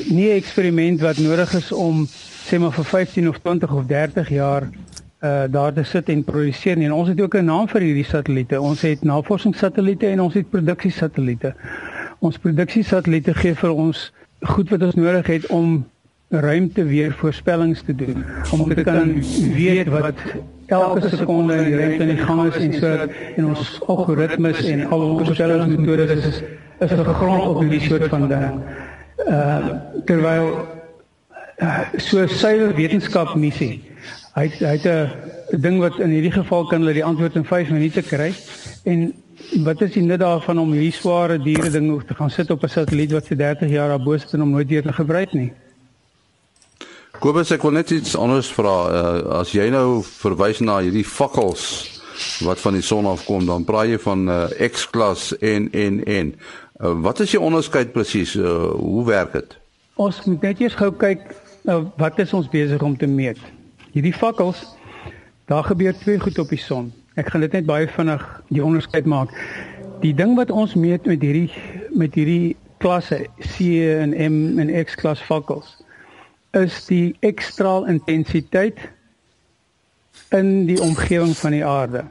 nie 0.09 0.29
'n 0.31 0.37
eksperiment 0.37 1.01
wat 1.01 1.19
nodig 1.19 1.55
is 1.55 1.73
om 1.73 2.07
sê 2.45 2.59
maar 2.59 2.73
vir 2.73 2.85
15 2.85 3.29
of 3.29 3.39
20 3.39 3.73
of 3.73 3.87
30 3.87 4.29
jaar 4.29 4.63
uh 5.25 5.45
daar 5.51 5.73
te 5.73 5.83
sit 5.83 6.09
en 6.09 6.25
produseer 6.25 6.77
nie. 6.77 6.87
En 6.87 6.93
ons 6.93 7.09
het 7.09 7.21
ook 7.21 7.35
'n 7.35 7.45
naam 7.45 7.69
vir 7.69 7.81
hierdie 7.81 8.05
satelliete. 8.05 8.61
Ons 8.61 8.81
het 8.81 9.03
navorsingssatelliete 9.03 10.07
en 10.07 10.21
ons 10.21 10.35
het 10.35 10.51
produksiesatelliete. 10.51 11.55
Ons 12.19 12.39
produksiesatelliete 12.39 13.35
gee 13.35 13.55
vir 13.55 13.71
ons 13.71 14.13
goed 14.41 14.71
wat 14.71 14.83
ons 14.83 14.95
nodig 14.95 15.27
het 15.27 15.47
om 15.47 15.87
ruimte 16.29 16.85
weer 16.85 17.13
voorspellings 17.13 17.83
te 17.83 17.95
doen. 17.95 18.25
Om 18.53 18.75
te 18.75 18.83
kan 18.83 19.15
weet 19.55 19.89
wat 19.89 20.15
elke 20.67 21.09
sekonde 21.09 21.55
in 21.55 21.65
die 21.65 21.77
ruimte 21.77 22.03
in 22.03 22.17
die 22.17 22.25
gang 22.25 22.55
is 22.55 22.57
en 22.57 22.73
so 22.75 22.87
en 23.37 23.47
ons 23.47 23.81
algoritmes 23.87 24.65
en 24.65 24.87
al 24.87 25.01
ons 25.01 25.27
voorspellingsmetodes 25.27 26.11
is 26.11 26.43
is 26.79 26.91
gegrond 26.91 27.43
op 27.43 27.61
hierdie 27.61 27.81
soort 27.81 28.09
van 28.09 28.29
ding 28.29 28.61
uh 29.29 29.75
terwyl 30.07 30.49
uh, 31.63 31.81
so 31.97 32.27
suiwer 32.27 32.75
wetenskap 32.77 33.35
missie 33.35 33.83
hy 34.35 34.49
hy 34.61 34.77
het 34.77 34.87
'n 34.87 35.61
ding 35.61 35.79
wat 35.81 35.99
in 35.99 36.11
hierdie 36.11 36.35
geval 36.35 36.67
kan 36.67 36.81
hulle 36.83 36.97
die 36.97 37.05
antwoord 37.05 37.37
in 37.37 37.45
5 37.45 37.71
minute 37.71 38.03
kry 38.03 38.33
en 38.85 39.13
wat 39.65 39.83
is 39.83 39.93
die 39.93 40.03
nut 40.03 40.21
daarvan 40.21 40.59
om 40.59 40.73
hierdie 40.73 40.93
sware 40.93 41.39
diere 41.39 41.71
ding 41.71 41.91
te 42.07 42.15
gaan 42.15 42.31
sit 42.31 42.51
op 42.51 42.63
'n 42.63 42.69
satelliet 42.69 43.13
wat 43.13 43.27
vir 43.27 43.37
30 43.37 43.71
jaar 43.71 43.89
daarbo 43.89 44.19
sit 44.19 44.33
en 44.33 44.43
om 44.43 44.51
nooit 44.51 44.69
weer 44.69 44.83
te 44.83 44.93
gebruik 44.93 45.33
nie 45.33 45.53
Kobus, 47.23 47.53
ek 47.55 47.63
wil 47.63 47.77
net 47.77 47.91
iets 47.95 48.17
anders 48.19 48.51
vra. 48.53 48.73
Uh, 48.91 49.21
as 49.39 49.53
jy 49.55 49.69
nou 49.71 50.03
verwys 50.03 50.59
na 50.61 50.81
hierdie 50.83 51.07
fakkels 51.07 51.63
wat 52.45 52.61
van 52.63 52.77
die 52.77 52.83
son 52.83 53.07
afkom, 53.07 53.47
dan 53.47 53.65
praat 53.67 53.93
jy 53.93 53.99
van 54.03 54.27
uh, 54.29 54.41
X-klas 54.69 55.31
en 55.39 55.71
en 55.73 56.03
en. 56.05 56.35
Uh, 56.83 57.01
wat 57.01 57.21
is 57.21 57.31
die 57.31 57.41
onderskeid 57.41 57.93
presies? 57.93 58.35
Uh, 58.35 58.71
hoe 58.75 59.05
werk 59.07 59.33
dit? 59.33 59.59
Ons 59.95 60.25
moet 60.25 60.43
net 60.43 60.61
eers 60.61 60.75
gou 60.75 60.91
kyk 60.99 61.23
nou 61.69 61.85
wat 62.01 62.19
is 62.19 62.33
ons 62.35 62.49
besig 62.51 62.83
om 62.83 62.97
te 62.99 63.07
meet. 63.07 63.39
Hierdie 63.95 64.15
fakkels, 64.15 64.65
daar 65.47 65.63
gebeur 65.65 65.95
twee 66.01 66.19
goed 66.19 66.39
op 66.43 66.51
die 66.51 66.59
son. 66.59 66.91
Ek 67.15 67.31
gaan 67.31 67.45
dit 67.47 67.55
net 67.55 67.69
baie 67.69 67.87
vinnig 67.95 68.25
die 68.51 68.65
onderskeid 68.65 69.07
maak. 69.07 69.31
Die 70.03 70.15
ding 70.19 70.35
wat 70.35 70.51
ons 70.51 70.75
meet 70.75 71.07
met 71.07 71.23
hierdie 71.23 71.47
met 71.95 72.19
hierdie 72.19 72.57
klasse 72.83 73.23
C 73.39 73.79
en 73.95 74.11
M 74.11 74.59
en 74.59 74.75
X 74.83 74.99
klas 74.99 75.23
fakkels 75.23 75.77
is 76.59 76.75
die 76.91 77.15
ekstraal 77.27 77.87
intensiteit 77.91 78.79
in 80.35 80.67
die 80.67 80.81
omgewing 80.83 81.35
van 81.39 81.55
die 81.55 81.65
aarde. 81.67 82.05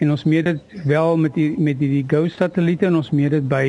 En 0.00 0.10
ons 0.10 0.24
meet 0.24 0.44
dit 0.44 0.84
wel 0.84 1.16
met 1.20 1.34
die 1.36 1.50
met 1.60 1.78
die, 1.78 1.88
die 1.88 2.04
GOES 2.08 2.38
satelliete 2.40 2.88
en 2.88 2.96
ons 3.02 3.10
meet 3.12 3.34
dit 3.36 3.48
by 3.48 3.64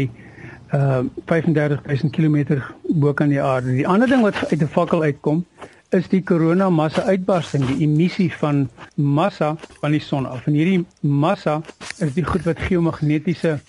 uh 0.71 1.01
35000 1.27 2.11
km 2.15 2.61
bo 2.83 3.13
kan 3.13 3.29
die 3.29 3.41
aarde. 3.41 3.75
Die 3.75 3.88
ander 3.88 4.07
ding 4.07 4.23
wat 4.23 4.39
uit 4.47 4.61
'n 4.61 4.71
fakkel 4.71 5.03
uitkom 5.03 5.45
is 5.89 6.07
die 6.07 6.21
korona 6.23 6.69
massa 6.69 7.01
uitbarsting, 7.01 7.65
die 7.67 7.83
emissie 7.83 8.29
van 8.33 8.69
massa 8.95 9.55
van 9.81 9.91
die 9.91 10.00
son 10.00 10.25
af. 10.25 10.47
En 10.47 10.53
hierdie 10.53 10.85
massa 11.01 11.61
is 12.00 12.13
die 12.13 12.23
goed 12.23 12.47
wat 12.47 12.59
geomagnetiese 12.59 13.59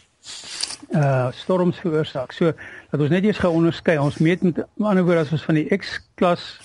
uh 0.95 1.28
storms 1.33 1.78
veroorsaak. 1.83 2.33
So 2.33 2.52
dat 2.90 3.00
ons 3.00 3.11
net 3.11 3.25
eers 3.25 3.38
gou 3.38 3.52
onderskei. 3.52 3.99
Ons 3.99 4.19
meet 4.19 4.42
met 4.42 4.64
ander 4.78 5.04
woorde 5.04 5.21
as 5.21 5.33
ons 5.33 5.45
van 5.45 5.54
die 5.54 5.66
X-klas 5.76 6.61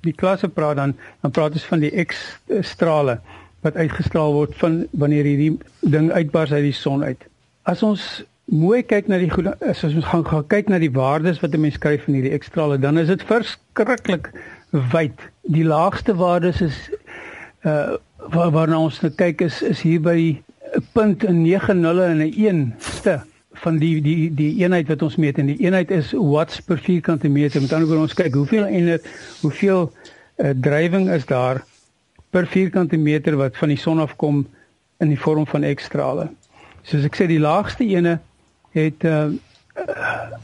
die 0.00 0.14
klasse 0.14 0.48
praat 0.48 0.76
dan 0.76 0.96
dan 1.20 1.30
praat 1.30 1.52
ons 1.52 1.64
van 1.64 1.80
die 1.80 2.04
X-strale 2.04 3.20
wat 3.60 3.76
uitgestraal 3.76 4.32
word 4.32 4.54
van 4.56 4.86
wanneer 4.90 5.24
hierdie 5.24 5.58
ding 5.80 6.10
uitbars 6.12 6.52
uit 6.52 6.62
die 6.62 6.76
son 6.76 7.04
uit. 7.04 7.24
As 7.68 7.82
ons 7.82 8.24
mooi 8.50 8.82
kyk 8.82 9.08
na 9.08 9.18
die 9.20 9.30
as 9.68 9.84
ons 9.84 10.04
gaan 10.10 10.24
gaan 10.26 10.46
kyk 10.50 10.70
na 10.72 10.78
die 10.82 10.92
waardes 10.92 11.40
wat 11.42 11.54
'n 11.54 11.60
mens 11.60 11.74
skryf 11.74 12.04
van 12.04 12.14
hierdie 12.14 12.38
X-strale, 12.38 12.78
dan 12.78 12.98
is 12.98 13.08
dit 13.08 13.22
verskriklik 13.22 14.30
wyd. 14.70 15.18
Die 15.42 15.64
laagste 15.64 16.14
waardes 16.14 16.60
is 16.60 16.90
uh 17.64 17.96
waar, 18.30 18.50
waarna 18.50 18.78
ons 18.78 19.00
nou 19.00 19.12
kyk 19.12 19.40
is 19.40 19.62
is 19.62 19.80
hier 19.80 20.00
by 20.00 20.40
'n 20.76 20.84
punt 20.92 21.24
in 21.24 21.42
9 21.42 21.80
nulle 21.80 22.04
en 22.04 22.18
'n 22.18 22.32
1 22.36 22.74
ste 22.78 23.20
van 23.52 23.78
die 23.78 24.00
die 24.00 24.34
die 24.34 24.56
eenheid 24.62 24.88
wat 24.88 25.02
ons 25.02 25.16
meet 25.16 25.38
en 25.38 25.46
die 25.46 25.60
eenheid 25.60 25.90
is 25.90 26.12
watts 26.12 26.60
per 26.60 26.78
vierkante 26.78 27.28
meter. 27.28 27.60
Met 27.60 27.72
ander 27.72 27.88
woorde 27.88 28.02
ons 28.02 28.14
kyk 28.14 28.34
hoeveel 28.34 28.64
eenheid 28.64 29.06
hoeveel 29.40 29.92
uh, 30.36 30.50
drywing 30.60 31.10
is 31.10 31.26
daar 31.26 31.64
per 32.30 32.46
vierkante 32.46 32.96
meter 32.96 33.36
wat 33.36 33.56
van 33.56 33.68
die 33.72 33.78
son 33.78 34.00
afkom 34.00 34.46
in 35.00 35.08
die 35.08 35.18
vorm 35.18 35.46
van 35.46 35.66
X-strale. 35.74 36.28
Soos 36.82 37.04
ek 37.04 37.16
sê 37.18 37.26
die 37.30 37.40
laagste 37.42 37.84
ene 37.84 38.18
het 38.76 39.04
uh, 39.04 39.32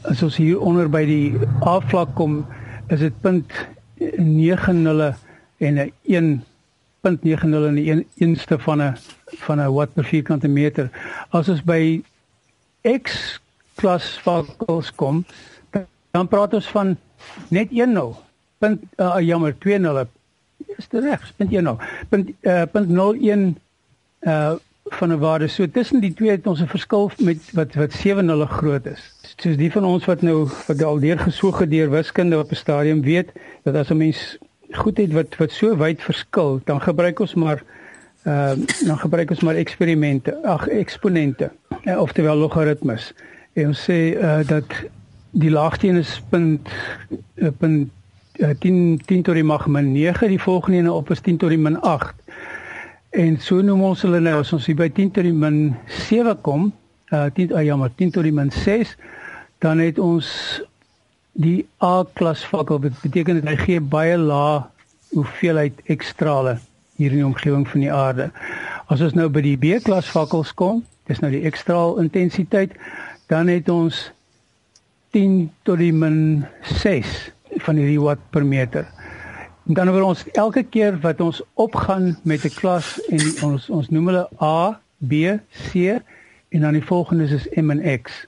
as 0.09 0.23
ons 0.25 0.37
hier 0.39 0.59
onder 0.59 0.89
by 0.91 1.03
die 1.07 1.37
A-vlak 1.65 2.13
kom 2.17 2.41
is 2.91 2.99
dit 3.03 3.15
punt 3.21 3.53
90 3.99 5.17
en 5.57 5.79
'n 5.79 5.91
1.90 6.03 6.43
en 7.43 7.79
'n 7.97 8.05
eenste 8.17 8.59
van 8.59 8.81
'n 8.81 8.97
van 9.45 9.59
'n 9.59 9.73
watt 9.73 9.93
per 9.93 10.05
vierkante 10.05 10.47
meter. 10.47 10.89
As 11.29 11.49
ons 11.49 11.63
by 11.63 12.03
X 12.83 13.39
klas 13.75 14.19
vakkels 14.23 14.91
kom, 14.95 15.25
dan 16.11 16.27
praat 16.27 16.53
ons 16.53 16.67
van 16.67 16.97
net 17.49 17.69
1.0. 17.71 18.15
Punt 18.57 18.81
uh, 18.97 19.19
jammer 19.19 19.53
2.0. 19.53 20.16
Is 20.77 20.87
dit 20.87 21.03
reg? 21.03 21.33
Punt 21.35 21.51
1.0. 21.51 21.75
Punt 22.09 22.31
uh, 22.41 22.63
punt 22.71 22.89
01 22.89 23.57
uh 24.21 24.55
van 24.89 25.11
'n 25.11 25.19
waarde. 25.19 25.47
So 25.47 25.69
tussen 25.71 25.99
die 25.99 26.13
twee 26.13 26.29
het 26.29 26.47
ons 26.47 26.61
'n 26.61 26.67
verskil 26.67 27.11
met 27.17 27.51
wat 27.53 27.75
wat 27.75 27.91
7.0 27.93 28.47
groot 28.47 28.85
is 28.85 29.17
soos 29.37 29.57
die 29.57 29.69
van 29.71 29.85
ons 29.85 30.05
wat 30.09 30.21
nou 30.25 30.47
wat 30.67 30.81
al 30.83 30.99
deur 30.99 31.19
gesoog 31.19 31.59
deur 31.69 31.89
wiskunde 31.93 32.39
op 32.39 32.51
'n 32.51 32.55
stadium 32.55 33.01
weet 33.01 33.29
dat 33.63 33.75
as 33.75 33.89
'n 33.89 33.97
mens 33.97 34.37
goed 34.71 34.97
het 34.97 35.11
wat 35.13 35.35
wat 35.37 35.51
so 35.51 35.77
wyd 35.77 36.01
verskil, 36.01 36.61
dan 36.65 36.81
gebruik 36.81 37.19
ons 37.19 37.33
maar 37.33 37.63
ehm 38.23 38.59
uh, 38.59 38.87
dan 38.87 38.97
gebruik 38.99 39.29
ons 39.29 39.39
maar 39.39 39.55
eksperimente, 39.55 40.43
ag 40.43 40.67
eksponente, 40.67 41.51
uh, 41.83 41.99
oftewel 41.99 42.35
logaritmes. 42.35 43.13
En 43.53 43.67
ons 43.67 43.83
sê 43.89 44.17
uh, 44.17 44.39
dat 44.47 44.65
die 45.31 45.51
laagste 45.51 45.87
een 45.87 45.95
is 45.95 46.21
punt 46.29 46.69
uh, 47.35 47.49
punt 47.57 47.89
10 48.37 49.01
10 49.05 49.23
tot 49.23 49.35
die 49.35 49.43
mag 49.43 49.67
min 49.67 49.91
9, 49.91 50.27
die 50.27 50.41
volgende 50.41 50.77
een 50.77 50.89
op 50.89 51.11
is 51.11 51.21
10 51.25 51.37
tot 51.37 51.49
die 51.49 51.57
min 51.57 51.79
8. 51.81 52.15
En 53.09 53.37
so 53.41 53.61
noem 53.61 53.81
ons 53.81 54.01
hulle 54.05 54.19
nou 54.19 54.39
as 54.39 54.53
ons 54.53 54.65
hier 54.65 54.77
by 54.77 54.89
10 54.89 55.11
tot 55.11 55.25
die 55.25 55.33
min 55.33 55.75
7 55.87 56.37
kom, 56.41 56.71
uh 57.09 57.27
10 57.33 57.53
uh, 57.55 57.63
jammer, 57.65 57.91
10 57.95 58.11
tot 58.11 58.27
die 58.27 58.33
min 58.35 58.51
6 58.51 58.95
dan 59.63 59.79
het 59.81 59.99
ons 59.99 60.27
die 61.37 61.65
A-klas 61.81 62.43
fakkel 62.45 62.81
wat 62.81 62.99
beteken 63.01 63.39
dit 63.39 63.47
hy 63.49 63.55
gee 63.61 63.81
baie 63.81 64.17
lae 64.17 64.61
hoeveelheid 65.13 65.81
ekstrale 65.93 66.57
hier 66.97 67.13
in 67.13 67.21
die 67.21 67.25
omgewing 67.25 67.65
van 67.69 67.83
die 67.85 67.93
aarde. 67.93 68.29
As 68.89 69.01
ons 69.05 69.15
nou 69.17 69.27
by 69.29 69.43
die 69.45 69.57
B-klas 69.59 70.09
fakkels 70.09 70.53
kom, 70.57 70.83
dis 71.09 71.21
nou 71.21 71.29
die 71.31 71.43
ekstraal 71.47 71.99
intensiteit, 72.01 72.73
dan 73.29 73.49
het 73.51 73.69
ons 73.69 74.07
10 75.15 75.47
tot 75.67 75.79
die 75.81 75.93
min 75.93 76.45
6 76.81 77.29
van 77.67 77.79
hierdie 77.79 78.01
watt 78.01 78.23
per 78.31 78.45
meter. 78.47 78.87
Dan 79.67 79.91
word 79.91 80.07
ons 80.07 80.23
elke 80.39 80.63
keer 80.63 80.95
wat 81.03 81.19
ons 81.23 81.41
opgaan 81.59 82.15
met 82.23 82.45
'n 82.45 82.55
klas 82.55 82.95
en 83.11 83.23
ons 83.43 83.69
ons 83.69 83.89
noem 83.89 84.07
hulle 84.07 84.27
A, 84.41 84.79
B, 84.97 85.35
C 85.51 85.99
en 86.49 86.61
dan 86.61 86.73
die 86.73 86.85
volgende 86.85 87.27
is 87.27 87.47
M 87.55 87.71
en 87.71 87.83
X. 88.01 88.25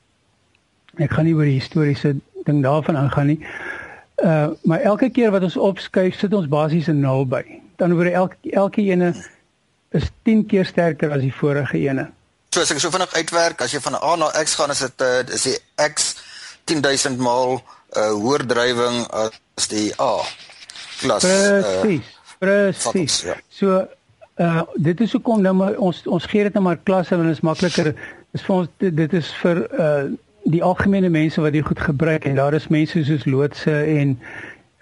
Ek 0.98 1.12
gaan 1.12 1.26
nie 1.26 1.36
oor 1.36 1.48
die 1.48 1.60
historiese 1.60 2.16
ding 2.44 2.64
daarvan 2.64 2.98
aangaan 2.98 3.28
nie. 3.28 3.40
Uh 4.24 4.50
maar 4.64 4.82
elke 4.82 5.10
keer 5.10 5.32
wat 5.32 5.44
ons 5.44 5.58
opskuif, 5.58 6.20
sit 6.20 6.34
ons 6.34 6.48
basies 6.48 6.88
'n 6.88 7.00
0 7.00 7.26
by. 7.26 7.44
Dan 7.78 7.94
oor 7.94 8.06
elke 8.06 8.36
elke 8.52 8.82
ene 8.82 9.14
is 9.92 10.12
10 10.24 10.46
keer 10.46 10.66
sterker 10.66 11.12
as 11.12 11.22
die 11.22 11.34
vorige 11.34 11.78
ene. 11.78 12.12
So 12.50 12.62
as 12.62 12.72
ek 12.72 12.80
so 12.80 12.90
vinnig 12.90 13.14
uitwerk, 13.14 13.62
as 13.62 13.72
jy 13.72 13.80
van 13.80 13.96
A 13.96 14.16
na 14.16 14.32
X 14.42 14.56
gaan, 14.56 14.70
is 14.70 14.80
dit 14.80 15.02
uh 15.02 15.34
is 15.34 15.44
die 15.44 15.58
X 15.76 16.16
10000 16.66 17.18
maal 17.18 17.62
uh 17.98 18.12
hoër 18.22 18.46
drywing 18.46 19.06
as 19.10 19.68
die 19.68 19.94
A 20.00 20.22
klas. 21.00 21.24
Presies. 21.24 22.00
Uh, 22.06 22.38
Presies. 22.40 23.22
Ja. 23.22 23.36
So 23.50 23.88
uh 24.40 24.62
dit 24.76 25.02
is 25.02 25.12
hoekom 25.12 25.42
nou 25.42 25.54
maar 25.54 25.78
ons 25.78 26.06
ons 26.08 26.26
gee 26.26 26.44
dit 26.44 26.54
net 26.54 26.64
maar 26.64 26.80
klasse 26.84 27.16
want 27.16 27.28
dit 27.28 27.38
is 27.38 27.46
makliker. 27.46 27.94
Is 28.38 28.46
vir 28.46 28.56
ons 28.56 28.70
dit, 28.78 28.96
dit 28.96 29.14
is 29.14 29.34
vir 29.42 29.66
uh 29.80 30.04
die 30.50 30.64
algemene 30.64 31.10
mense 31.12 31.42
wat 31.42 31.54
dit 31.54 31.66
goed 31.66 31.82
gebruik 31.84 32.26
en 32.26 32.38
daar 32.40 32.56
is 32.58 32.70
mense 32.74 33.04
soos 33.06 33.26
loodse 33.26 33.74
en 33.74 34.16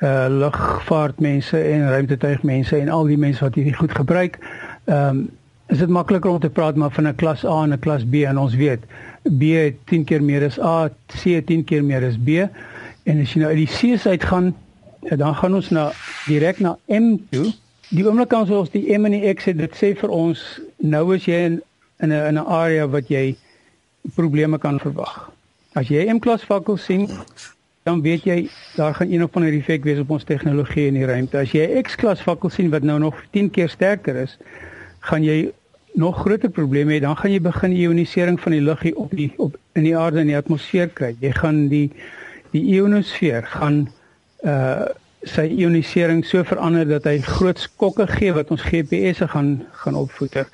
uh 0.06 0.28
lugvaartmense 0.30 1.58
en 1.58 1.89
ruimtetuigmense 1.89 2.78
en 2.78 2.89
al 2.93 3.10
die 3.10 3.17
mense 3.17 3.43
wat 3.43 3.56
hierdie 3.56 3.76
goed 3.76 3.91
gebruik. 3.91 4.39
Ehm 4.86 5.10
um, 5.10 5.28
is 5.67 5.82
dit 5.82 5.89
makliker 5.91 6.32
om 6.32 6.39
te 6.39 6.50
praat 6.50 6.76
maar 6.76 6.91
van 6.96 7.08
'n 7.08 7.15
klas 7.15 7.46
A 7.46 7.63
en 7.63 7.74
'n 7.74 7.80
klas 7.80 8.04
B 8.06 8.13
en 8.24 8.38
ons 8.38 8.56
weet 8.56 8.80
B 9.24 9.41
het 9.41 9.76
10 9.86 10.04
keer 10.04 10.24
meer 10.24 10.46
as 10.46 10.60
A, 10.60 10.89
C 11.08 11.36
het 11.36 11.46
10 11.46 11.63
keer 11.63 11.84
meer 11.84 12.06
as 12.08 12.17
B 12.17 12.48
en 13.08 13.22
as 13.24 13.34
jy 13.34 13.41
nou 13.41 13.52
uit 13.54 13.63
die 13.63 13.72
C's 13.72 14.06
uitgaan 14.06 14.54
dan 15.15 15.36
gaan 15.36 15.56
ons 15.56 15.70
na 15.70 15.91
direk 16.28 16.60
na 16.60 16.78
M 16.91 17.15
toe. 17.32 17.54
Die 17.89 18.04
oomblik 18.04 18.34
as 18.36 18.50
ons 18.52 18.72
die 18.74 18.84
M 18.98 19.08
en 19.08 19.15
die 19.15 19.34
X 19.34 19.48
het, 19.48 19.58
dit 19.62 19.76
sê 19.80 19.93
vir 19.96 20.12
ons 20.12 20.41
nou 20.84 21.04
is 21.15 21.28
jy 21.28 21.39
in 21.52 21.62
in 22.04 22.12
'n 22.12 22.26
in 22.30 22.38
'n 22.38 22.46
area 22.46 22.88
wat 22.88 23.08
jy 23.10 23.36
probleme 24.15 24.58
kan 24.58 24.80
verwag. 24.80 25.32
As 25.74 25.88
jy 25.88 26.06
M-klas 26.13 26.43
vakkels 26.43 26.84
sien, 26.84 27.10
dan 27.84 28.02
weet 28.02 28.24
jy 28.24 28.50
daar 28.76 28.93
gaan 28.93 29.12
een 29.12 29.24
of 29.24 29.36
ander 29.36 29.54
effek 29.54 29.84
wees 29.84 30.00
op 30.00 30.10
ons 30.10 30.24
tegnologie 30.24 30.88
in 30.88 30.93
die 30.93 31.06
ruimte. 31.06 31.38
As 31.38 31.52
jy 31.52 31.82
X-klas 31.82 32.22
vakkels 32.22 32.54
sien 32.54 32.70
wat 32.70 32.84
nou 32.84 33.00
nog 33.00 33.15
10 33.32 33.50
keer 33.50 33.70
sterker 33.70 34.15
is, 34.15 34.38
gaan 35.00 35.24
jy 35.24 35.52
nog 35.93 36.17
groter 36.17 36.50
probleme 36.50 36.93
hê. 36.93 37.00
Dan 37.00 37.17
gaan 37.17 37.32
jy 37.32 37.41
begin 37.41 37.72
ionisering 37.72 38.39
van 38.39 38.52
die 38.52 38.62
lug 38.62 38.82
hier 38.82 38.96
op 38.96 39.12
die 39.12 39.32
op 39.38 39.56
in 39.74 39.84
die 39.84 39.98
aarde 39.98 40.20
in 40.20 40.28
die 40.28 40.38
atmosfeer 40.38 40.89
kry. 40.89 41.15
Jy 41.20 41.32
gaan 41.32 41.67
die 41.67 41.91
die 42.58 42.65
ionosfeer 42.78 43.46
gaan 43.58 43.86
uh 44.46 44.88
sy 45.28 45.48
ionisering 45.50 46.22
so 46.24 46.43
verander 46.46 46.86
dat 46.88 47.08
hy 47.10 47.17
groot 47.26 47.60
skokke 47.60 48.06
gee 48.12 48.32
wat 48.36 48.52
ons 48.54 48.62
GPS'e 48.63 49.26
gaan 49.34 49.50
gaan 49.82 49.98
opvoeder. 49.98 50.46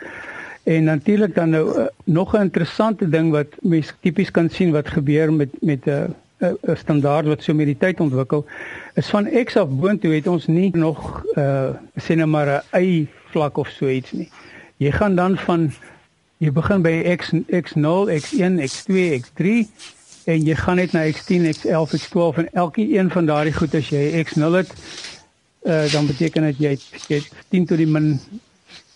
En 0.63 0.87
natuurlik 0.87 1.35
dan 1.35 1.49
nou 1.49 1.65
uh, 1.67 1.85
nog 2.03 2.33
'n 2.33 2.47
interessante 2.47 3.09
ding 3.09 3.31
wat 3.31 3.47
mense 3.61 3.93
tipies 3.99 4.31
kan 4.31 4.49
sien 4.49 4.71
wat 4.71 4.87
gebeur 4.87 5.33
met 5.33 5.49
met 5.61 5.85
'n 5.85 5.89
uh, 5.89 6.47
'n 6.47 6.57
uh, 6.63 6.75
standaard 6.75 7.25
wat 7.25 7.43
so 7.43 7.53
met 7.53 7.65
die 7.65 7.77
tyd 7.77 7.99
ontwikkel 7.99 8.45
is 8.93 9.09
van 9.09 9.29
X 9.43 9.57
af 9.57 9.69
boontoe 9.69 10.13
het 10.13 10.27
ons 10.27 10.47
nie 10.47 10.71
nog 10.73 11.23
uh 11.35 11.69
sê 11.99 12.15
net 12.15 12.27
maar 12.27 12.63
'n 12.71 12.83
Y 12.83 13.07
vlak 13.31 13.57
of 13.57 13.67
so 13.67 13.87
iets 13.87 14.11
nie. 14.11 14.29
Jy 14.77 14.91
gaan 14.91 15.15
dan 15.15 15.37
van 15.37 15.71
jy 16.37 16.51
begin 16.51 16.81
by 16.81 17.15
X 17.17 17.31
X0, 17.47 18.09
X1, 18.09 18.53
X2, 18.59 18.93
X3 19.21 19.67
en 20.25 20.45
jy 20.45 20.55
gaan 20.55 20.75
net 20.75 20.91
na 20.91 21.05
X10, 21.11 21.49
X11, 21.55 21.97
X12 21.99 22.37
en 22.37 22.53
elke 22.53 22.81
een 22.81 23.11
van 23.11 23.25
daardie 23.25 23.53
goed 23.53 23.75
as 23.75 23.89
jy 23.89 24.23
X0 24.23 24.55
het 24.61 24.71
uh, 25.63 25.91
dan 25.91 26.05
beteken 26.05 26.43
dit 26.43 26.57
jy 26.57 26.73
jy 27.07 27.21
10 27.49 27.65
tot 27.65 27.79
die 27.79 27.87
min 27.87 28.17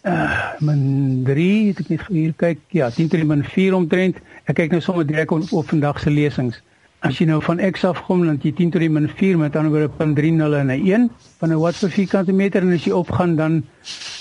uh 0.08 0.54
min 0.64 1.24
3, 1.28 1.48
ek 1.74 1.90
net 1.92 2.06
hier 2.08 2.34
kyk. 2.40 2.62
Ja, 2.76 2.90
10 2.94 3.12
tot 3.12 3.20
die 3.20 3.28
min 3.28 3.44
4 3.44 3.76
omtrent. 3.76 4.22
Ek 4.48 4.58
kyk 4.60 4.72
nou 4.72 4.82
sommer 4.82 5.08
direk 5.08 5.32
op, 5.36 5.52
op 5.52 5.68
vandag 5.68 6.00
se 6.00 6.12
lesings. 6.14 6.62
As 7.06 7.20
jy 7.20 7.28
nou 7.30 7.42
van 7.46 7.60
x 7.62 7.84
af 7.86 8.00
kom 8.08 8.24
dan 8.26 8.40
jy 8.42 8.54
10 8.58 8.72
tot 8.76 8.84
die 8.84 8.92
min 8.92 9.10
4 9.20 9.38
met 9.38 9.56
ander 9.56 9.74
woorde 9.74 9.92
0.30 10.00 10.62
en 10.62 10.72
'n 10.72 10.80
1 10.80 11.10
van 11.40 11.52
'n 11.52 11.60
watt 11.62 11.80
per 11.80 11.92
vierkante 11.92 12.34
meter 12.34 12.62
en 12.62 12.74
as 12.74 12.86
jy 12.86 12.92
opgaan 12.92 13.36
dan 13.36 13.64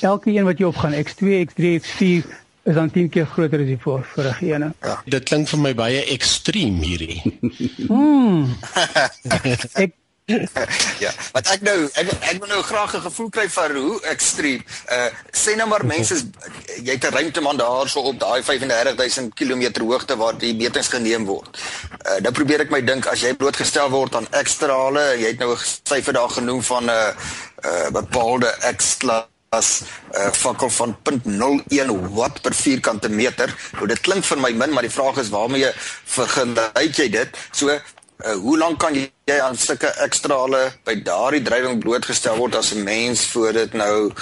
elke 0.03 0.31
een 0.31 0.45
wat 0.45 0.59
jy 0.59 0.66
opgaan 0.66 0.92
x2, 0.92 1.47
x3, 1.49 1.81
x4 1.81 2.45
is 2.66 2.74
dan 2.74 2.90
10 2.90 3.09
keer 3.14 3.26
groter 3.26 3.62
as 3.62 3.66
die 3.70 3.79
vorige 3.79 4.46
ene. 4.46 4.72
Ja. 4.83 4.96
Dit 5.05 5.29
klink 5.29 5.48
vir 5.52 5.62
my 5.62 5.74
baie 5.79 6.02
ekstreem 6.16 6.81
hierdie. 6.83 7.20
Hmm. 7.87 8.50
ek 9.85 9.94
ja, 10.98 11.12
wat 11.31 11.46
ek 11.55 11.61
nou 11.62 11.76
ek 11.87 12.09
ek 12.11 12.40
wil 12.42 12.50
nou 12.50 12.62
graag 12.66 12.96
'n 12.98 13.05
gevoel 13.05 13.29
kry 13.31 13.46
van 13.57 13.76
hoe 13.79 14.00
ekstreem. 14.11 14.64
Uh 14.90 15.11
sê 15.31 15.55
nou 15.55 15.68
maar 15.70 15.87
mense 15.87 16.14
is 16.14 16.24
jy 16.83 16.96
het 16.96 17.07
'n 17.07 17.14
ruimteman 17.14 17.57
daar 17.57 17.88
so 17.88 18.00
op 18.00 18.18
daai 18.18 18.42
35000 18.42 19.35
km 19.35 19.87
hoogte 19.87 20.16
waar 20.16 20.38
die 20.38 20.55
metings 20.55 20.88
geneem 20.88 21.24
word. 21.24 21.55
Uh 22.02 22.18
nou 22.26 22.33
probeer 22.33 22.66
ek 22.66 22.74
my 22.74 22.83
dink 22.83 23.07
as 23.07 23.22
jy 23.22 23.35
blootgestel 23.35 23.90
word 23.90 24.14
aan 24.14 24.26
ekstrale, 24.31 25.14
jy 25.14 25.31
het 25.31 25.38
nou 25.38 25.55
'n 25.55 25.62
syfer 25.87 26.12
daar 26.12 26.31
genoem 26.31 26.62
van 26.62 26.85
'n 26.85 26.90
uh, 26.90 27.14
uh 27.64 27.90
bepaalde 27.90 28.50
ekstla 28.61 29.29
as 29.57 29.81
'n 29.81 30.21
uh, 30.21 30.31
fakkel 30.33 30.71
van 30.71 30.97
0.01 31.03 32.14
watt 32.14 32.40
per 32.42 32.55
vierkante 32.55 33.09
meter. 33.09 33.55
Nou 33.73 33.87
dit 33.87 34.01
klink 34.01 34.25
vir 34.25 34.40
my 34.40 34.53
min, 34.53 34.73
maar 34.73 34.87
die 34.87 34.97
vraag 34.99 35.16
is 35.23 35.33
waarmee 35.33 35.73
vergelyk 36.05 36.97
jy 36.97 37.09
dit? 37.11 37.29
So, 37.51 37.69
uh, 37.69 37.81
hoe 38.40 38.59
lank 38.59 38.79
kan 38.79 38.95
jy 38.95 39.40
aan 39.40 39.57
sulke 39.57 39.90
ekstrale 40.05 40.73
by 40.85 40.95
daardie 41.03 41.42
drywing 41.42 41.81
blootgestel 41.83 42.37
word 42.37 42.57
as 42.57 42.73
'n 42.75 42.83
mens 42.85 43.27
voor 43.33 43.53
dit 43.53 43.73
nou 43.73 44.12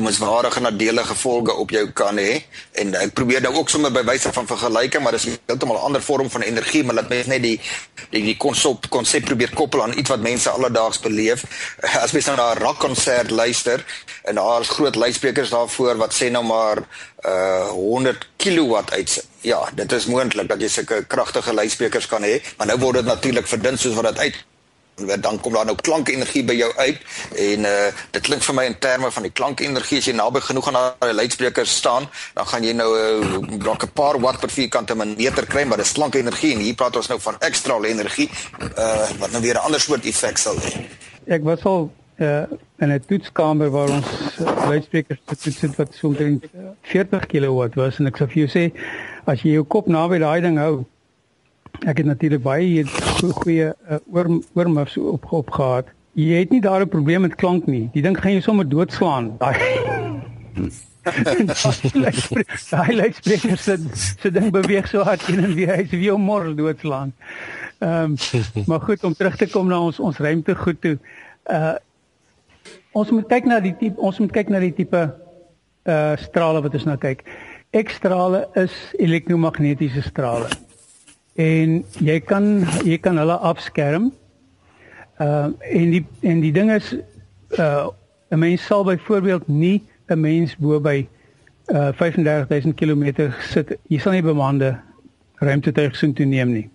doemenswaardige 0.00 0.60
nadelige 0.60 1.12
gevolge 1.12 1.54
op 1.54 1.70
jou 1.70 1.84
kan 1.92 2.16
hê? 2.16 2.40
En 2.80 2.94
ek 2.96 3.12
probeer 3.18 3.42
nou 3.44 3.52
ook 3.60 3.68
sommer 3.68 3.92
by 3.92 4.02
wyse 4.08 4.32
van 4.32 4.48
vergelyking, 4.48 5.02
maar 5.04 5.12
dis 5.12 5.26
heeltemal 5.28 5.76
'n 5.76 5.86
ander 5.88 6.02
vorm 6.02 6.30
van 6.30 6.42
energie, 6.42 6.84
maar 6.84 6.94
laat 6.94 7.08
mens 7.08 7.26
net 7.26 7.42
die 7.42 7.60
die 8.10 8.22
die 8.22 8.36
konsep 8.36 8.88
konsep 8.88 9.24
probeer 9.24 9.52
koppel 9.54 9.82
aan 9.82 9.98
iets 9.98 10.08
wat 10.08 10.20
mense 10.20 10.50
alledaags 10.50 11.00
beleef. 11.00 11.44
As 12.04 12.12
mens 12.12 12.26
nou 12.26 12.36
na 12.36 12.54
'n 12.54 12.62
rockkonsert 12.62 13.30
luister 13.30 13.84
en 14.24 14.34
daar 14.34 14.60
is 14.60 14.68
groot 14.68 14.94
luidsprekers 14.94 15.50
daarvoor 15.50 15.96
wat 15.96 16.14
sê 16.14 16.30
nou 16.30 16.44
maar 16.44 16.78
uh 17.24 17.68
100 17.68 18.28
kW 18.36 18.74
uit. 18.90 19.26
Ja, 19.40 19.68
dit 19.74 19.92
is 19.92 20.06
moontlik 20.06 20.48
dat 20.48 20.60
jy 20.60 20.68
sulke 20.68 21.04
kragtige 21.06 21.52
luidsprekers 21.54 22.06
kan 22.06 22.22
hê, 22.22 22.40
maar 22.56 22.66
nou 22.66 22.78
word 22.78 22.94
dit 22.94 23.04
natuurlik 23.04 23.46
verdun 23.46 23.78
soos 23.78 23.94
wat 23.94 24.04
dit 24.04 24.18
uit 24.18 24.44
dan 25.20 25.40
kom 25.40 25.52
daar 25.52 25.64
nou 25.64 25.76
klankenergie 25.76 26.44
by 26.44 26.54
jou 26.54 26.70
uit 26.76 26.98
en 27.36 27.60
uh 27.64 27.88
dit 28.10 28.22
klink 28.22 28.42
vir 28.42 28.54
my 28.54 28.64
in 28.64 28.78
terme 28.78 29.10
van 29.10 29.22
die 29.22 29.32
klankenergie 29.32 29.98
as 29.98 30.06
jy 30.06 30.14
naby 30.14 30.40
genoeg 30.40 30.68
aan 30.68 30.78
daai 31.00 31.12
luidsprekers 31.12 31.76
staan 31.76 32.08
dan 32.34 32.46
gaan 32.46 32.64
jy 32.64 32.72
nou 32.72 32.90
'n 32.96 33.58
uh, 33.60 33.74
'n 33.84 33.92
paar 33.94 34.20
watt 34.20 34.40
per 34.40 34.50
vierkante 34.50 34.94
meter 34.94 35.46
kry 35.46 35.64
maar 35.64 35.78
dis 35.78 35.92
klankenergie 35.92 36.52
en 36.54 36.60
hier 36.60 36.74
praat 36.74 36.96
ons 36.96 37.08
nou 37.08 37.20
van 37.20 37.36
ekstra 37.40 37.78
energie 37.82 38.30
uh 38.76 39.08
wat 39.18 39.30
nou 39.32 39.42
weer 39.42 39.54
'n 39.54 39.64
ander 39.66 39.80
soort 39.80 40.04
effek 40.04 40.38
sal 40.38 40.56
hê. 40.56 40.86
Ek 41.26 41.42
was 41.42 41.64
al 41.64 41.90
uh 42.18 42.44
in 42.78 42.92
'n 42.92 43.04
toetskamer 43.06 43.70
waar 43.70 43.90
ons 43.90 44.06
uh, 44.40 44.66
luidsprekers 44.68 45.20
toets 45.24 45.60
het 45.60 45.76
wat 45.76 45.94
so 45.94 46.06
omtrent 46.06 46.44
40 46.82 47.26
kW 47.26 47.74
was 47.74 47.98
en 47.98 48.06
ek 48.06 48.16
sou 48.16 48.28
vir 48.28 48.46
jou 48.46 48.50
sê 48.56 48.64
as 49.24 49.42
jy 49.42 49.52
jou 49.52 49.64
kop 49.64 49.86
naby 49.86 50.18
daai 50.18 50.40
ding 50.40 50.58
hou 50.58 50.84
Ek 51.80 51.96
het 51.96 52.06
natuurlik 52.06 52.42
baie 52.42 52.84
goeie 53.40 53.72
uh, 53.72 53.96
oor 54.12 54.28
oormuffs 54.54 54.96
op 54.96 55.32
op 55.32 55.50
gehad. 55.50 55.88
Jy 56.18 56.42
het 56.42 56.50
nie 56.50 56.60
daar 56.60 56.84
'n 56.84 56.88
probleem 56.88 57.20
met 57.20 57.34
klank 57.34 57.66
nie. 57.66 57.88
Die 57.92 58.02
ding 58.02 58.18
gaan 58.18 58.32
jou 58.32 58.42
sommer 58.42 58.68
doodslaan. 58.68 59.36
Daai 59.38 59.56
luidspreker 63.00 63.58
se 63.58 63.78
se 63.94 64.30
ding 64.30 64.50
beweeg 64.50 64.88
so 64.88 65.02
hard 65.02 65.28
en 65.28 65.44
en 65.44 65.54
weer 65.54 65.74
hy's 65.74 65.90
weer 65.90 66.18
môre 66.18 66.54
doodslaan. 66.54 67.14
Ehm 67.78 68.02
um, 68.02 68.14
maar 68.66 68.80
goed 68.80 69.04
om 69.04 69.14
terug 69.14 69.36
te 69.36 69.50
kom 69.50 69.66
na 69.66 69.80
ons 69.80 70.00
ons 70.00 70.18
ruimte 70.18 70.54
goed 70.54 70.80
toe. 70.80 70.98
Uh 71.44 71.74
ons 72.92 73.10
moet 73.10 73.26
kyk 73.26 73.44
na 73.44 73.60
die 73.60 73.76
tipe 73.76 74.00
ons 74.00 74.18
moet 74.18 74.32
kyk 74.32 74.48
na 74.48 74.58
die 74.58 74.74
tipe 74.74 75.14
uh 75.84 76.16
strale 76.16 76.62
wat 76.62 76.74
ons 76.74 76.84
nou 76.84 76.96
kyk. 76.96 77.24
Ekstrale 77.70 78.48
is 78.54 78.72
elektromagnetiese 78.98 80.02
strale 80.02 80.48
en 81.40 81.80
jy 82.04 82.18
kan 82.26 82.50
jy 82.84 82.98
kan 83.02 83.20
hulle 83.20 83.38
afskerm. 83.52 84.10
Ehm 85.20 85.54
uh, 85.54 85.78
en 85.80 85.94
die 85.94 86.04
en 86.20 86.42
die 86.44 86.52
ding 86.52 86.72
is 86.72 86.92
uh 87.58 87.88
'n 88.30 88.38
mens 88.38 88.66
sal 88.66 88.84
byvoorbeeld 88.84 89.48
nie 89.48 89.82
'n 90.08 90.20
mens 90.20 90.56
bo 90.56 90.80
by 90.80 91.06
uh 91.72 91.92
35000 91.92 92.74
km 92.74 93.32
sit. 93.40 93.78
Jy 93.88 93.98
sal 93.98 94.12
nie 94.12 94.22
bemande 94.22 94.78
ruimtetuig 95.40 95.96
sien 95.96 96.12
toe 96.12 96.26
neem 96.26 96.52
nie. 96.52 96.68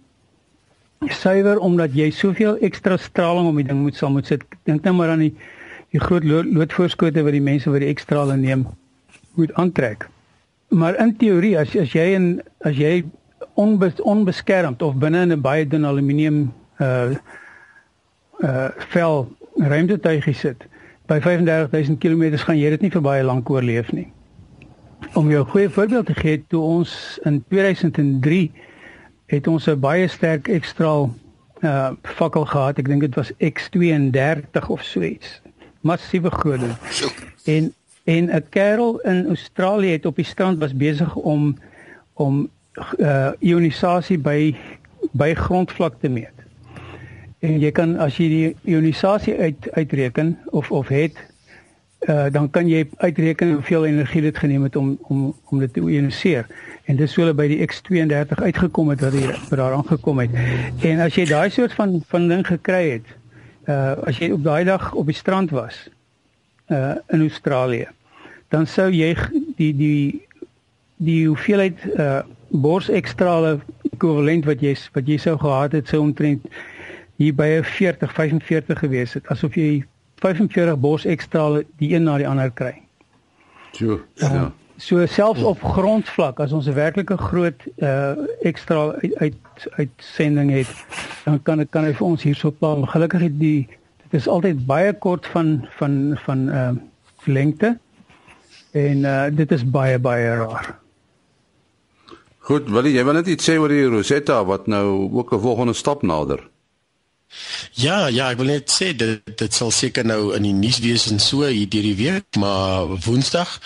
Suiwer 1.07 1.59
omdat 1.59 1.93
jy 1.93 2.09
soveel 2.11 2.57
ekstra 2.57 2.97
straling 2.97 3.47
om 3.47 3.55
die 3.55 3.67
ding 3.67 3.81
moet 3.81 3.95
sal 3.95 4.09
moet 4.09 4.27
sit. 4.27 4.43
Dink 4.63 4.83
net 4.83 4.93
maar 4.93 5.09
aan 5.09 5.19
die 5.19 5.35
die 5.91 5.99
groot 5.99 6.23
loodvoorskote 6.23 7.23
wat 7.23 7.31
die 7.31 7.41
mense 7.41 7.69
wat 7.71 7.79
die 7.79 7.89
ekstrale 7.89 8.35
neem 8.37 8.65
moet 9.35 9.53
aantrek. 9.53 10.09
Maar 10.67 10.97
in 10.99 11.15
teorie 11.17 11.57
as 11.59 11.75
as 11.75 11.93
jy 11.93 12.15
en 12.15 12.41
as 12.59 12.75
jy 12.75 13.03
onbes, 13.55 14.01
onbeskermd 14.01 14.81
of 14.81 14.95
binne 14.95 15.21
in 15.21 15.31
'n 15.31 15.41
baie 15.41 15.67
dun 15.67 15.85
aluminium 15.85 16.53
uh 16.79 17.15
uh 18.43 18.69
vel 18.91 19.27
ruimtetuigie 19.55 20.33
sit. 20.33 20.67
By 21.07 21.19
35000 21.21 21.99
km 21.99 22.37
gaan 22.37 22.59
jy 22.59 22.69
dit 22.69 22.81
nie 22.81 22.91
vir 22.91 23.01
baie 23.01 23.23
lank 23.23 23.49
oorleef 23.49 23.91
nie. 23.91 24.11
Om 25.13 25.29
jou 25.29 25.43
'n 25.43 25.49
goeie 25.49 25.69
voorbeeld 25.69 26.05
te 26.05 26.13
gee, 26.13 26.43
toe 26.47 26.61
ons 26.61 27.19
in 27.23 27.43
2003 27.47 28.51
het 29.25 29.47
ons 29.47 29.67
'n 29.67 29.79
baie 29.79 30.07
sterk 30.07 30.47
ekstraal 30.47 31.13
uh 31.63 31.91
fakkel 32.03 32.45
gehad. 32.45 32.77
Ek 32.77 32.87
dink 32.87 33.01
dit 33.01 33.15
was 33.15 33.31
X32 33.39 34.67
of 34.67 34.83
so 34.83 35.01
iets. 35.01 35.41
Massiewe 35.81 36.31
groot 36.31 36.59
ding. 36.59 36.75
En 37.45 37.73
en 38.03 38.35
'n 38.35 38.45
kerel 38.49 38.99
in 38.99 39.27
Australië 39.27 39.91
het 39.91 40.05
op 40.05 40.15
die 40.15 40.25
strand 40.25 40.59
was 40.59 40.75
besig 40.75 41.15
om 41.15 41.57
om 42.13 42.49
uh 42.97 43.31
ionisasie 43.39 44.17
by 44.17 44.55
by 45.11 45.33
grondvlak 45.33 45.99
te 45.99 46.09
meet. 46.09 46.33
En 47.39 47.59
jy 47.59 47.71
kan 47.71 47.95
as 48.01 48.17
jy 48.19 48.27
die 48.29 48.73
ionisasie 48.75 49.35
uit 49.37 49.69
uitreken 49.71 50.37
of 50.51 50.71
of 50.71 50.87
het 50.87 51.15
uh 52.09 52.25
dan 52.31 52.49
kan 52.49 52.67
jy 52.67 52.83
uitreken 52.97 53.51
hoeveel 53.51 53.85
energie 53.85 54.21
dit 54.21 54.37
geneem 54.37 54.63
het 54.63 54.75
om 54.75 54.97
om 55.01 55.35
om 55.49 55.59
dit 55.59 55.73
te 55.73 55.79
ioniseer. 55.79 56.45
En 56.85 56.95
dis 56.95 57.11
so 57.11 57.21
hulle 57.21 57.33
by 57.33 57.47
die 57.49 57.61
X32 57.65 58.43
uitgekom 58.43 58.89
het 58.93 59.01
wat 59.01 59.13
hier 59.13 59.33
wat 59.49 59.57
daar 59.57 59.73
aangekom 59.73 60.19
het. 60.19 60.35
En 60.85 60.99
as 60.99 61.15
jy 61.15 61.25
daai 61.29 61.49
soort 61.49 61.73
van 61.73 62.01
van 62.07 62.27
ding 62.27 62.45
gekry 62.47 62.83
het, 62.89 63.07
uh 63.69 63.95
as 64.05 64.19
jy 64.21 64.31
op 64.35 64.43
daai 64.43 64.63
dag 64.63 64.93
op 64.93 65.05
die 65.05 65.17
strand 65.17 65.49
was 65.55 65.87
uh 66.69 66.95
in 67.07 67.25
Australië, 67.25 67.87
dan 68.49 68.67
sou 68.67 68.91
jy 68.91 69.15
die 69.57 69.73
die 69.75 70.21
die 70.97 71.27
hoeveelheid 71.27 71.85
uh 71.95 72.21
borsekstrale 72.61 73.59
ekwivalent 73.91 74.45
wat 74.45 74.61
jy 74.61 74.75
wat 74.93 75.07
jy 75.07 75.17
sou 75.17 75.37
gehad 75.37 75.71
het 75.71 75.87
sou 75.87 76.01
omtrent 76.01 76.45
hier 77.17 77.35
by 77.35 77.47
'n 77.59 77.63
40 77.63 78.13
45 78.13 78.79
gewees 78.79 79.13
het 79.13 79.27
asof 79.27 79.55
jy 79.55 79.83
45 80.23 80.79
borsekstrale 80.79 81.65
die 81.77 81.93
een 81.93 82.03
na 82.03 82.17
die 82.17 82.27
ander 82.27 82.51
kry. 82.51 82.81
Jo, 83.71 83.99
ja. 84.15 84.31
Uh, 84.31 84.45
so 84.77 85.05
selfs 85.05 85.43
op 85.43 85.61
grondvlak 85.63 86.39
as 86.39 86.51
ons 86.51 86.67
'n 86.67 86.73
werklike 86.73 87.17
groot 87.17 87.61
uh 87.77 88.15
ekstra 88.41 88.91
uit 89.01 89.15
uit 89.15 89.35
uitsending 89.77 90.51
het, 90.51 90.71
dan 91.23 91.41
kan 91.43 91.59
ek 91.59 91.71
kan 91.71 91.83
hy 91.83 91.93
vir 91.93 92.07
ons 92.07 92.23
hierso 92.23 92.51
plan. 92.51 92.87
Gelukkig 92.87 93.21
het 93.21 93.39
die 93.39 93.67
dit 94.03 94.19
is 94.21 94.27
altyd 94.27 94.65
baie 94.65 94.93
kort 94.93 95.27
van 95.27 95.67
van 95.77 96.17
van 96.25 96.49
uh 96.49 96.71
lengte 97.25 97.77
en 98.71 98.97
uh 98.97 99.27
dit 99.31 99.51
is 99.51 99.63
baie 99.63 99.99
baie 99.99 100.35
rar. 100.35 100.84
Goed, 102.45 102.67
wil 102.69 102.85
jy 102.85 103.01
wil 103.01 103.17
net 103.17 103.29
iets 103.33 103.47
sê 103.47 103.55
oor 103.57 103.71
die 103.73 103.87
Rosetta 103.89 104.43
wat 104.45 104.67
nou 104.69 105.09
ook 105.17 105.33
'n 105.33 105.41
volgende 105.41 105.73
stap 105.73 106.03
nader? 106.03 106.43
Ja, 107.73 108.07
ja, 108.07 108.29
ek 108.31 108.37
wil 108.37 108.51
net 108.53 108.69
sê 108.71 108.93
dit 108.95 109.37
dit 109.37 109.53
sal 109.53 109.71
seker 109.71 110.05
nou 110.05 110.35
in 110.35 110.43
die 110.43 110.53
nuus 110.53 110.79
wees 110.79 111.07
en 111.11 111.19
so 111.19 111.43
hier 111.43 111.67
deur 111.67 111.81
die 111.81 111.95
week, 111.95 112.35
maar 112.37 112.85
Woensdag 113.05 113.59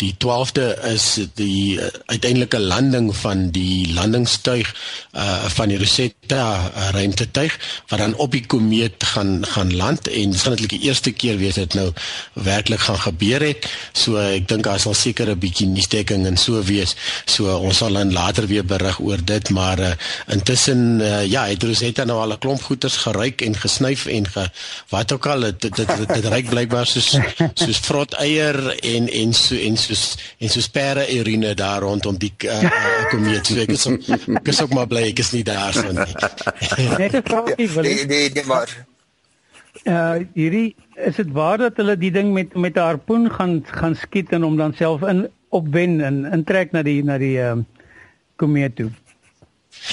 die 0.00 0.14
12de 0.24 0.66
is 0.88 1.06
die 1.38 1.76
uh, 1.76 1.88
uiteindelike 2.06 2.58
landing 2.60 3.10
van 3.16 3.50
die 3.54 3.92
landingstuig 3.92 4.72
uh 5.12 5.28
van 5.50 5.68
die 5.72 5.78
Rosetta 5.80 6.42
uh, 6.56 6.88
ruimtetuig 6.94 7.56
wat 7.90 7.98
dan 7.98 8.14
op 8.22 8.32
die 8.32 8.44
komeet 8.46 9.04
gaan 9.12 9.40
gaan 9.46 9.72
land 9.76 10.08
en 10.08 10.30
dit 10.30 10.40
gaan 10.40 10.54
natuurlik 10.54 10.76
die 10.78 10.88
eerste 10.88 11.12
keer 11.12 11.36
wees 11.40 11.58
dit 11.58 11.74
nou 11.74 11.90
werklik 12.32 12.80
gaan 12.80 13.00
gebeur 13.00 13.42
het. 13.44 13.66
So 13.92 14.20
ek 14.20 14.48
dink 14.48 14.64
daar 14.64 14.80
sal 14.80 14.94
seker 14.94 15.30
'n 15.30 15.38
bietjie 15.38 15.66
nuusdekking 15.68 16.26
en 16.26 16.36
so 16.36 16.62
wees. 16.62 16.94
So 17.24 17.56
ons 17.56 17.82
sal 17.82 17.92
dan 17.98 18.12
later 18.12 18.46
weer 18.46 18.64
berig 18.64 19.00
oor 19.00 19.18
dit, 19.24 19.50
maar 19.50 19.78
uh, 19.78 19.92
intussen 20.28 21.00
uh, 21.00 21.24
ja, 21.26 21.46
het 21.46 21.62
Rosetta 21.62 22.04
nou 22.04 22.20
al 22.20 22.32
'n 22.32 22.38
klomp 22.38 22.62
goeders 22.62 22.96
geryk 22.96 23.40
en 23.42 23.56
gesnyf 23.56 24.06
en 24.06 24.28
ge, 24.28 24.48
wat 24.88 25.12
ook 25.12 25.26
al 25.26 25.40
dit 25.40 25.60
dit 25.60 25.76
dit, 25.76 26.08
dit 26.14 26.24
ryk 26.24 26.48
blykbaar 26.48 26.86
soos 26.86 27.18
soos 27.54 27.80
vrot 27.82 28.14
eier 28.14 28.56
en 28.80 29.08
en 29.08 29.32
so 29.34 29.54
en 29.54 29.76
soos 29.90 30.34
en 30.38 30.52
soos 30.52 30.68
pere 30.72 31.06
urine 31.18 31.54
daar 31.58 31.82
rondom 31.82 32.18
die 32.18 32.32
uh, 32.46 32.60
uh, 32.62 33.08
komeet. 33.10 33.46
So 33.46 33.58
ek 33.62 33.74
is 33.74 33.86
ek 34.40 34.52
is 34.52 34.62
ook 34.62 34.76
maar 34.76 34.88
bly 34.90 35.08
ek 35.10 35.24
is 35.24 35.32
nie 35.34 35.44
daar 35.46 35.74
so 35.76 35.90
nie. 35.90 36.06
Net 37.02 37.18
'n 37.18 37.26
vraagie 37.26 37.68
wil 37.74 37.82
Nee, 37.88 38.06
nee, 38.06 38.30
nee 38.30 38.46
maar 38.46 38.70
uh 39.88 40.16
hierdie 40.34 40.74
is 40.94 41.16
dit 41.16 41.30
waar 41.32 41.58
dat 41.58 41.76
hulle 41.80 41.96
die 41.96 42.10
ding 42.12 42.32
met 42.32 42.54
met 42.54 42.76
'n 42.76 42.88
harpoen 42.88 43.30
gaan 43.30 43.60
gaan 43.66 43.94
skiet 43.96 44.32
en 44.32 44.42
hom 44.42 44.56
dan 44.56 44.74
self 44.74 45.02
in 45.02 45.28
opwen 45.48 46.00
en 46.00 46.24
intrek 46.32 46.72
na 46.72 46.82
die 46.82 47.02
na 47.04 47.18
die 47.18 47.38
ehm 47.40 47.58
uh, 47.58 47.64
komeet 48.36 48.76
toe. 48.76 48.90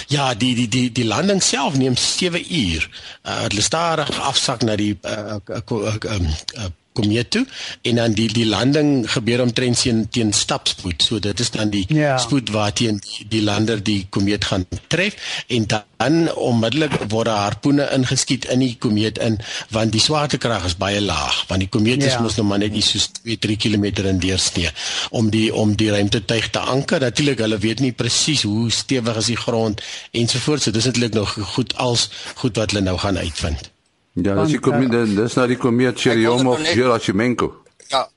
Ja, 0.08 0.34
die 0.34 0.56
die 0.56 0.68
die 0.68 0.92
die 0.92 1.06
landing 1.06 1.42
self 1.44 1.78
neem 1.78 1.96
7 1.96 2.42
uur. 2.54 2.90
Uh 3.24 3.42
hulle 3.46 3.62
stadig 3.62 4.12
afsak 4.22 4.62
na 4.62 4.76
die 4.76 4.98
uh, 5.02 5.38
uh, 5.50 5.62
uh, 5.72 5.96
uh, 6.06 6.22
uh 6.58 6.70
komeet 6.98 7.30
toe 7.36 7.46
en 7.88 8.02
dan 8.02 8.16
die 8.18 8.28
die 8.34 8.46
landing 8.50 8.92
gebeur 9.14 9.42
omtrent 9.46 9.82
teen 9.82 10.04
teen 10.10 10.34
stapspoed. 10.34 11.04
So 11.08 11.20
dit 11.24 11.40
is 11.46 11.52
dan 11.56 11.70
die 11.74 11.86
Ja. 11.94 12.18
spoed 12.18 12.50
waarteen 12.56 12.98
die, 13.06 13.26
die 13.30 13.42
lander 13.44 13.84
die 13.84 14.06
komeet 14.10 14.46
gaan 14.50 14.66
tref 14.88 15.16
en 15.48 15.66
dan 15.68 16.28
onmiddellik 16.36 16.94
word 17.10 17.26
daar 17.30 17.42
harpoene 17.48 17.88
ingeskiet 17.96 18.46
in 18.54 18.60
die 18.62 18.76
komeet 18.80 19.18
in 19.18 19.38
want 19.74 19.92
die 19.96 20.02
swaartekrag 20.02 20.66
is 20.70 20.76
baie 20.78 21.02
laag 21.02 21.44
want 21.50 21.64
die 21.66 21.70
komeet 21.70 22.04
is 22.04 22.14
Ja. 22.18 22.22
mos 22.22 22.36
nou 22.38 22.46
maar 22.48 22.60
net 22.62 22.74
iets 22.76 22.92
soos 22.96 23.08
2-3 23.24 23.58
km 23.64 23.86
in 24.08 24.20
deursnee 24.24 24.70
om 25.12 25.30
die 25.34 25.48
om 25.54 25.76
die 25.76 25.90
ruimtetuig 25.92 26.50
te 26.50 26.60
anker. 26.60 27.00
Natuurlik 27.00 27.40
hulle 27.46 27.58
weet 27.58 27.80
nie 27.80 27.92
presies 27.92 28.42
hoe 28.48 28.72
stewig 28.72 29.16
is 29.18 29.26
die 29.34 29.38
grond 29.38 29.82
ensovoorts. 30.12 30.64
So 30.64 30.72
dis 30.72 30.86
eintlik 30.90 31.14
nog 31.14 31.38
goed 31.56 31.76
als 31.78 32.10
goed 32.36 32.56
wat 32.58 32.72
hulle 32.72 32.84
nou 32.84 32.98
gaan 32.98 33.18
uitvind. 33.18 33.70
Ja, 34.18 34.34
dis 34.42 34.50
die 34.56 34.60
Want, 34.60 34.90
komeet 34.90 35.16
dis 35.16 35.34
nou 35.38 35.48
die 35.48 35.58
komeet 35.62 36.00
Churyumov 36.00 36.60
net- 36.60 36.74
Gerasimenko. 36.74 37.54
ja. 37.90 38.10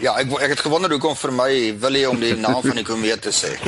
Ja, 0.00 0.16
ek 0.16 0.32
ek 0.40 0.48
het 0.56 0.60
gewonder 0.64 0.90
hoekom 0.90 1.16
vir 1.16 1.32
my 1.32 1.74
wil 1.78 1.94
jy 1.94 2.06
om 2.08 2.20
die 2.20 2.34
naam 2.34 2.62
van 2.64 2.76
die 2.76 2.84
komeet 2.84 3.20
te 3.22 3.30
sê. 3.30 3.58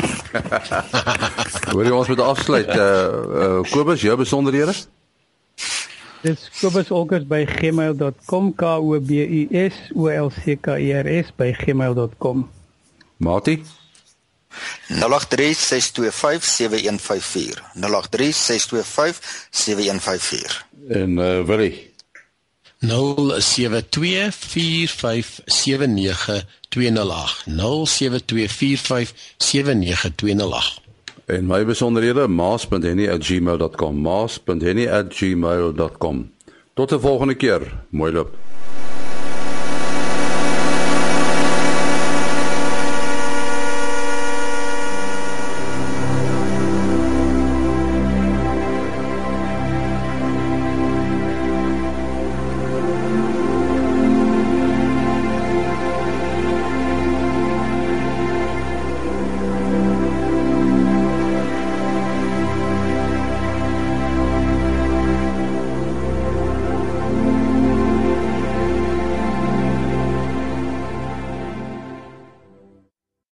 Hoor 1.75 1.85
jy 1.85 1.91
ons 1.93 2.09
moet 2.09 2.21
afsluit 2.21 2.69
uh, 2.73 2.81
uh 2.81 3.63
Kobus 3.71 4.01
jou 4.01 4.17
besonderhede? 4.17 4.73
Dis 6.25 6.49
kobusolkers 6.57 7.29
by 7.29 7.45
gmail.com 7.45 8.55
k 8.57 8.65
o 8.65 8.97
b 9.01 9.21
u 9.21 9.45
s 9.53 9.93
o 9.93 10.09
l 10.09 10.33
c 10.33 10.57
k 10.57 10.81
e 10.81 10.97
r 10.97 11.05
s 11.21 11.29
by 11.37 11.53
gmail.com. 11.53 12.49
Mati? 13.21 13.61
0836257154. 14.89 17.61
0836257154. 17.77 20.65
En 20.89 21.19
uh 21.19 21.47
Willie. 21.47 21.93
0724579208 22.79 22.91
En 31.27 31.47
my 31.47 31.65
besonderhede 31.65 32.29
maas.henny@gmail.com 32.29 34.01
maas.henny@gmail.com 34.01 36.33
Tot 36.75 36.93
'n 36.93 37.01
volgende 37.01 37.35
keer. 37.35 37.85
Mooi 37.91 38.13
loop. 38.13 38.44